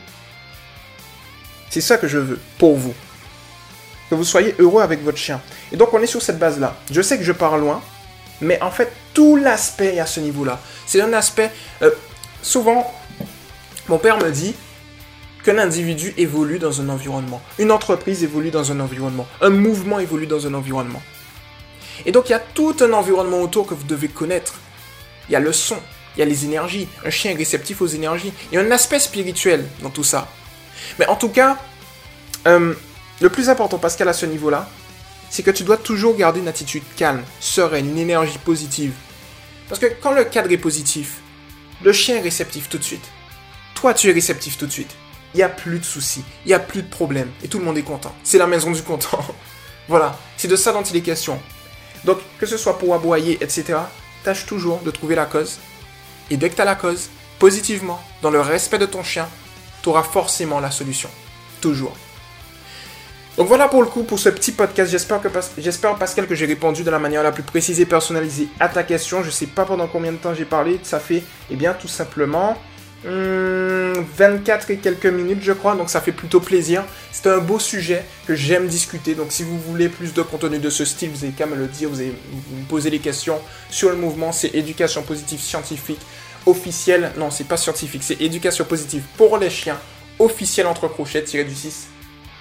C'est 1.72 1.82
ça 1.82 1.98
que 1.98 2.08
je 2.08 2.20
veux 2.20 2.40
pour 2.60 2.78
vous 2.78 2.94
que 4.14 4.18
vous 4.18 4.24
soyez 4.24 4.56
heureux 4.60 4.82
avec 4.82 5.04
votre 5.04 5.18
chien. 5.18 5.42
Et 5.72 5.78
donc 5.78 5.94
on 5.94 6.02
est 6.02 6.08
sur 6.08 6.22
cette 6.22 6.40
base-là. 6.40 6.76
Je 6.92 7.02
sais 7.02 7.18
que 7.18 7.24
je 7.24 7.32
pars 7.32 7.58
loin, 7.58 7.82
mais 8.42 8.62
en 8.62 8.72
fait 8.72 8.92
tout 9.14 9.36
l'aspect 9.36 9.96
est 9.96 10.00
à 10.00 10.06
ce 10.06 10.20
niveau-là. 10.20 10.60
C'est 10.86 11.02
un 11.02 11.14
aspect... 11.14 11.52
Euh, 11.82 11.92
souvent, 12.42 12.94
mon 13.88 13.98
père 13.98 14.18
me 14.18 14.30
dit 14.32 14.56
qu'un 15.44 15.58
individu 15.58 16.14
évolue 16.18 16.60
dans 16.60 16.80
un 16.80 16.90
environnement. 16.90 17.42
Une 17.60 17.72
entreprise 17.72 18.24
évolue 18.24 18.52
dans 18.52 18.72
un 18.72 18.80
environnement. 18.80 19.28
Un 19.42 19.50
mouvement 19.50 20.00
évolue 20.00 20.28
dans 20.28 20.48
un 20.48 20.54
environnement. 20.54 21.02
Et 22.06 22.12
donc 22.12 22.30
il 22.30 22.32
y 22.32 22.36
a 22.36 22.40
tout 22.40 22.76
un 22.82 22.94
environnement 22.94 23.42
autour 23.42 23.68
que 23.68 23.74
vous 23.74 23.84
devez 23.84 24.08
connaître. 24.08 24.56
Il 25.30 25.34
y 25.34 25.36
a 25.36 25.40
le 25.40 25.54
son, 25.54 25.78
il 26.16 26.20
y 26.20 26.22
a 26.22 26.26
les 26.26 26.46
énergies. 26.46 26.88
Un 27.06 27.10
chien 27.10 27.32
est 27.32 27.36
réceptif 27.36 27.82
aux 27.82 27.88
énergies. 27.88 28.34
Il 28.52 28.56
y 28.56 28.58
a 28.58 28.62
un 28.62 28.72
aspect 28.72 29.00
spirituel 29.00 29.66
dans 29.82 29.90
tout 29.90 30.04
ça. 30.04 30.28
Mais 31.00 31.08
en 31.08 31.16
tout 31.16 31.30
cas, 31.30 31.58
euh, 32.48 32.74
le 33.24 33.30
plus 33.30 33.48
important, 33.48 33.78
Pascal, 33.78 34.10
à 34.10 34.14
ce 34.14 34.26
niveau-là, 34.26 34.68
c'est 35.30 35.44
que 35.44 35.52
tu 35.52 35.64
dois 35.64 35.78
toujours 35.78 36.18
garder 36.18 36.42
une 36.42 36.50
attitude 36.50 36.84
calme, 36.98 37.24
sereine, 37.40 37.90
une 37.90 37.98
énergie 37.98 38.38
positive. 38.38 38.92
Parce 39.70 39.80
que 39.80 39.86
quand 40.02 40.12
le 40.12 40.26
cadre 40.26 40.52
est 40.52 40.58
positif, 40.58 41.22
le 41.82 41.94
chien 41.94 42.18
est 42.18 42.22
réceptif 42.22 42.68
tout 42.68 42.78
de 42.78 42.84
suite. 42.84 43.06
Toi, 43.76 43.94
tu 43.94 44.10
es 44.10 44.12
réceptif 44.12 44.58
tout 44.58 44.66
de 44.66 44.72
suite. 44.74 44.94
Il 45.34 45.38
n'y 45.38 45.44
a 45.44 45.48
plus 45.48 45.80
de 45.80 45.86
soucis, 45.86 46.26
il 46.44 46.50
n'y 46.50 46.54
a 46.54 46.60
plus 46.60 46.82
de 46.82 46.90
problèmes, 46.90 47.32
et 47.42 47.48
tout 47.48 47.60
le 47.60 47.64
monde 47.64 47.78
est 47.78 47.84
content. 47.84 48.14
C'est 48.26 48.38
la 48.38 48.46
maison 48.46 48.72
du 48.72 48.84
content. 48.84 49.24
voilà, 49.88 50.20
c'est 50.36 50.50
de 50.50 50.58
ça 50.58 50.74
dont 50.74 50.84
il 50.84 50.98
est 50.98 51.02
question. 51.02 51.40
Donc, 52.04 52.18
que 52.40 52.46
ce 52.46 52.58
soit 52.58 52.78
pour 52.78 52.94
aboyer, 52.94 53.42
etc., 53.42 53.80
tâche 54.26 54.46
toujours 54.46 54.80
de 54.80 54.92
trouver 54.92 55.16
la 55.16 55.28
cause. 55.28 55.60
Et 56.30 56.36
dès 56.36 56.50
que 56.50 56.56
tu 56.56 56.62
as 56.62 56.66
la 56.66 56.76
cause, 56.76 57.08
positivement, 57.40 58.04
dans 58.22 58.32
le 58.32 58.42
respect 58.42 58.80
de 58.80 58.86
ton 58.86 59.02
chien, 59.02 59.30
tu 59.82 59.88
auras 59.88 60.04
forcément 60.04 60.60
la 60.60 60.72
solution. 60.72 61.10
Toujours. 61.62 61.96
Donc 63.38 63.48
voilà 63.48 63.68
pour 63.68 63.82
le 63.82 63.88
coup, 63.88 64.04
pour 64.04 64.20
ce 64.20 64.30
petit 64.30 64.52
podcast. 64.52 64.92
J'espère, 64.92 65.20
que, 65.20 65.28
j'espère 65.58 65.96
Pascal 65.96 66.28
que 66.28 66.36
j'ai 66.36 66.46
répondu 66.46 66.84
de 66.84 66.92
la 66.92 67.00
manière 67.00 67.24
la 67.24 67.32
plus 67.32 67.42
précise 67.42 67.80
et 67.80 67.86
personnalisée 67.86 68.48
à 68.60 68.70
ta 68.70 68.84
question. 68.84 69.24
Je 69.24 69.32
sais 69.32 69.48
pas 69.48 69.66
pendant 69.66 69.88
combien 69.88 70.12
de 70.12 70.18
temps 70.18 70.36
j'ai 70.36 70.46
parlé. 70.46 70.80
Ça 70.84 71.00
fait, 71.00 71.24
eh 71.50 71.56
bien, 71.56 71.74
tout 71.74 71.88
simplement 71.88 72.56
24 73.06 74.70
hmm, 74.70 74.72
et 74.72 74.78
quelques 74.78 75.08
minutes, 75.08 75.40
je 75.42 75.52
crois. 75.52 75.76
Donc 75.76 75.90
ça 75.90 76.00
fait 76.00 76.12
plutôt 76.12 76.42
plaisir. 76.42 76.84
C'est 77.12 77.28
un 77.28 77.40
beau 77.40 77.58
sujet 77.58 78.06
que 78.28 78.36
j'aime 78.36 78.68
discuter. 78.68 79.16
Donc 79.16 79.32
si 79.32 79.42
vous 79.42 79.58
voulez 79.58 79.90
plus 79.90 80.14
de 80.14 80.22
contenu 80.22 80.60
de 80.60 80.70
ce 80.70 80.86
style, 80.86 81.10
vous 81.10 81.24
avez 81.24 81.34
qu'à 81.34 81.48
me 81.48 81.56
le 81.56 81.66
dire. 81.66 81.90
Vous 81.90 82.02
avez 82.02 82.14
vous 82.32 82.58
me 82.58 82.66
poser 82.66 82.92
les 82.92 83.00
questions 83.00 83.40
sur 83.72 83.90
le 83.90 83.96
mouvement. 83.96 84.32
C'est 84.32 84.54
éducation 84.54 85.02
positive 85.02 85.40
scientifique 85.40 86.02
officielle. 86.46 87.12
Non, 87.18 87.32
c'est 87.32 87.48
pas 87.48 87.58
scientifique. 87.58 88.04
C'est 88.04 88.22
éducation 88.22 88.64
positive 88.64 89.02
pour 89.18 89.40
les 89.40 89.50
chiens 89.50 89.80
officielle 90.20 90.68
entre 90.68 90.88
crochets 90.88 91.24
tiré 91.24 91.44
du 91.46 91.56
6. 91.56 91.88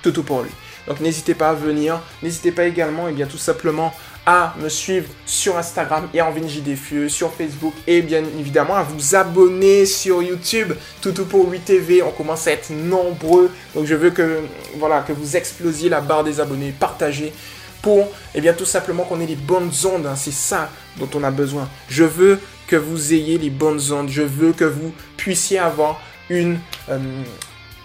Tout 0.02 0.12
tout 0.12 0.22
pour 0.22 0.42
lui. 0.42 0.50
Donc 0.86 1.00
n'hésitez 1.00 1.34
pas 1.34 1.50
à 1.50 1.54
venir. 1.54 2.00
N'hésitez 2.22 2.52
pas 2.52 2.64
également, 2.64 3.08
et 3.08 3.12
bien 3.12 3.26
tout 3.26 3.38
simplement, 3.38 3.92
à 4.24 4.54
me 4.60 4.68
suivre 4.68 5.08
sur 5.26 5.56
Instagram 5.56 6.08
et 6.14 6.22
en 6.22 6.32
JDFU, 6.32 7.10
sur 7.10 7.32
Facebook 7.32 7.74
et 7.86 8.02
bien 8.02 8.22
évidemment 8.38 8.76
à 8.76 8.84
vous 8.84 9.16
abonner 9.16 9.84
sur 9.84 10.22
YouTube, 10.22 10.72
Toutou 11.00 11.24
pour 11.24 11.50
8 11.50 11.64
TV. 11.64 12.02
On 12.02 12.12
commence 12.12 12.46
à 12.46 12.52
être 12.52 12.70
nombreux. 12.70 13.50
Donc 13.74 13.86
je 13.86 13.94
veux 13.94 14.10
que, 14.10 14.42
voilà, 14.76 15.00
que 15.00 15.12
vous 15.12 15.36
explosiez 15.36 15.88
la 15.88 16.00
barre 16.00 16.24
des 16.24 16.40
abonnés, 16.40 16.72
partagez 16.78 17.32
pour, 17.80 17.98
et 18.04 18.36
eh 18.36 18.40
bien 18.40 18.52
tout 18.52 18.64
simplement 18.64 19.02
qu'on 19.02 19.20
ait 19.20 19.26
les 19.26 19.34
bonnes 19.34 19.72
ondes. 19.84 20.06
Hein. 20.06 20.14
C'est 20.16 20.32
ça 20.32 20.70
dont 20.98 21.08
on 21.14 21.24
a 21.24 21.32
besoin. 21.32 21.68
Je 21.88 22.04
veux 22.04 22.38
que 22.68 22.76
vous 22.76 23.12
ayez 23.12 23.38
les 23.38 23.50
bonnes 23.50 23.80
ondes. 23.90 24.08
Je 24.08 24.22
veux 24.22 24.52
que 24.52 24.64
vous 24.64 24.94
puissiez 25.16 25.58
avoir 25.58 26.00
une, 26.30 26.60
euh, 26.88 26.98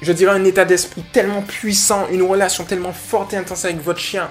je 0.02 0.12
dirais 0.12 0.32
un 0.32 0.44
état 0.46 0.66
d'esprit 0.66 1.04
tellement 1.12 1.42
puissant, 1.42 2.08
une 2.12 2.22
relation 2.22 2.64
tellement 2.64 2.94
forte 2.94 3.34
et 3.34 3.38
intense 3.38 3.66
avec 3.66 3.82
votre 3.82 4.00
chien. 4.00 4.30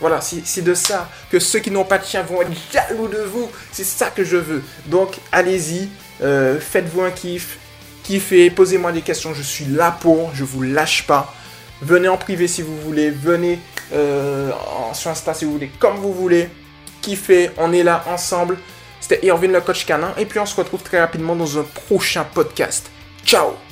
Voilà, 0.00 0.20
c'est 0.20 0.62
de 0.62 0.74
ça 0.74 1.08
que 1.30 1.38
ceux 1.38 1.60
qui 1.60 1.70
n'ont 1.70 1.84
pas 1.84 1.98
de 1.98 2.04
chien 2.04 2.22
vont 2.22 2.42
être 2.42 2.50
jaloux 2.72 3.08
de 3.08 3.18
vous. 3.18 3.48
C'est 3.72 3.84
ça 3.84 4.10
que 4.10 4.24
je 4.24 4.36
veux. 4.36 4.62
Donc, 4.86 5.16
allez-y, 5.30 5.88
euh, 6.22 6.58
faites-vous 6.58 7.02
un 7.02 7.10
kiff, 7.10 7.58
kiffez, 8.02 8.50
posez-moi 8.50 8.92
des 8.92 9.02
questions. 9.02 9.32
Je 9.34 9.42
suis 9.42 9.64
là 9.66 9.96
pour, 10.00 10.34
je 10.34 10.44
vous 10.44 10.62
lâche 10.62 11.06
pas. 11.06 11.32
Venez 11.80 12.08
en 12.08 12.16
privé 12.16 12.48
si 12.48 12.62
vous 12.62 12.78
voulez, 12.80 13.10
venez 13.10 13.60
euh, 13.92 14.50
sur 14.92 15.10
Insta 15.10 15.32
si 15.32 15.44
vous 15.44 15.52
voulez, 15.52 15.70
comme 15.78 15.96
vous 15.96 16.12
voulez. 16.12 16.48
Kiffez, 17.00 17.50
on 17.56 17.72
est 17.72 17.82
là 17.82 18.04
ensemble. 18.08 18.58
C'était 19.00 19.24
Irvin 19.26 19.48
le 19.48 19.60
coach 19.60 19.84
canin. 19.84 20.14
Et 20.16 20.24
puis 20.24 20.38
on 20.38 20.46
se 20.46 20.56
retrouve 20.56 20.82
très 20.82 21.00
rapidement 21.00 21.36
dans 21.36 21.58
un 21.58 21.64
prochain 21.64 22.24
podcast. 22.24 22.90
Ciao 23.24 23.63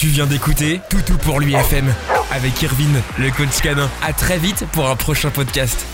tu 0.00 0.06
viens 0.06 0.24
d'écouter 0.24 0.80
Toutou 0.88 1.18
pour 1.18 1.40
l'UFM 1.40 1.92
avec 2.30 2.62
Irvine, 2.62 3.02
le 3.18 3.30
coach 3.30 3.60
canin. 3.62 3.90
À 4.02 4.14
très 4.14 4.38
vite 4.38 4.64
pour 4.72 4.88
un 4.88 4.96
prochain 4.96 5.28
podcast. 5.28 5.84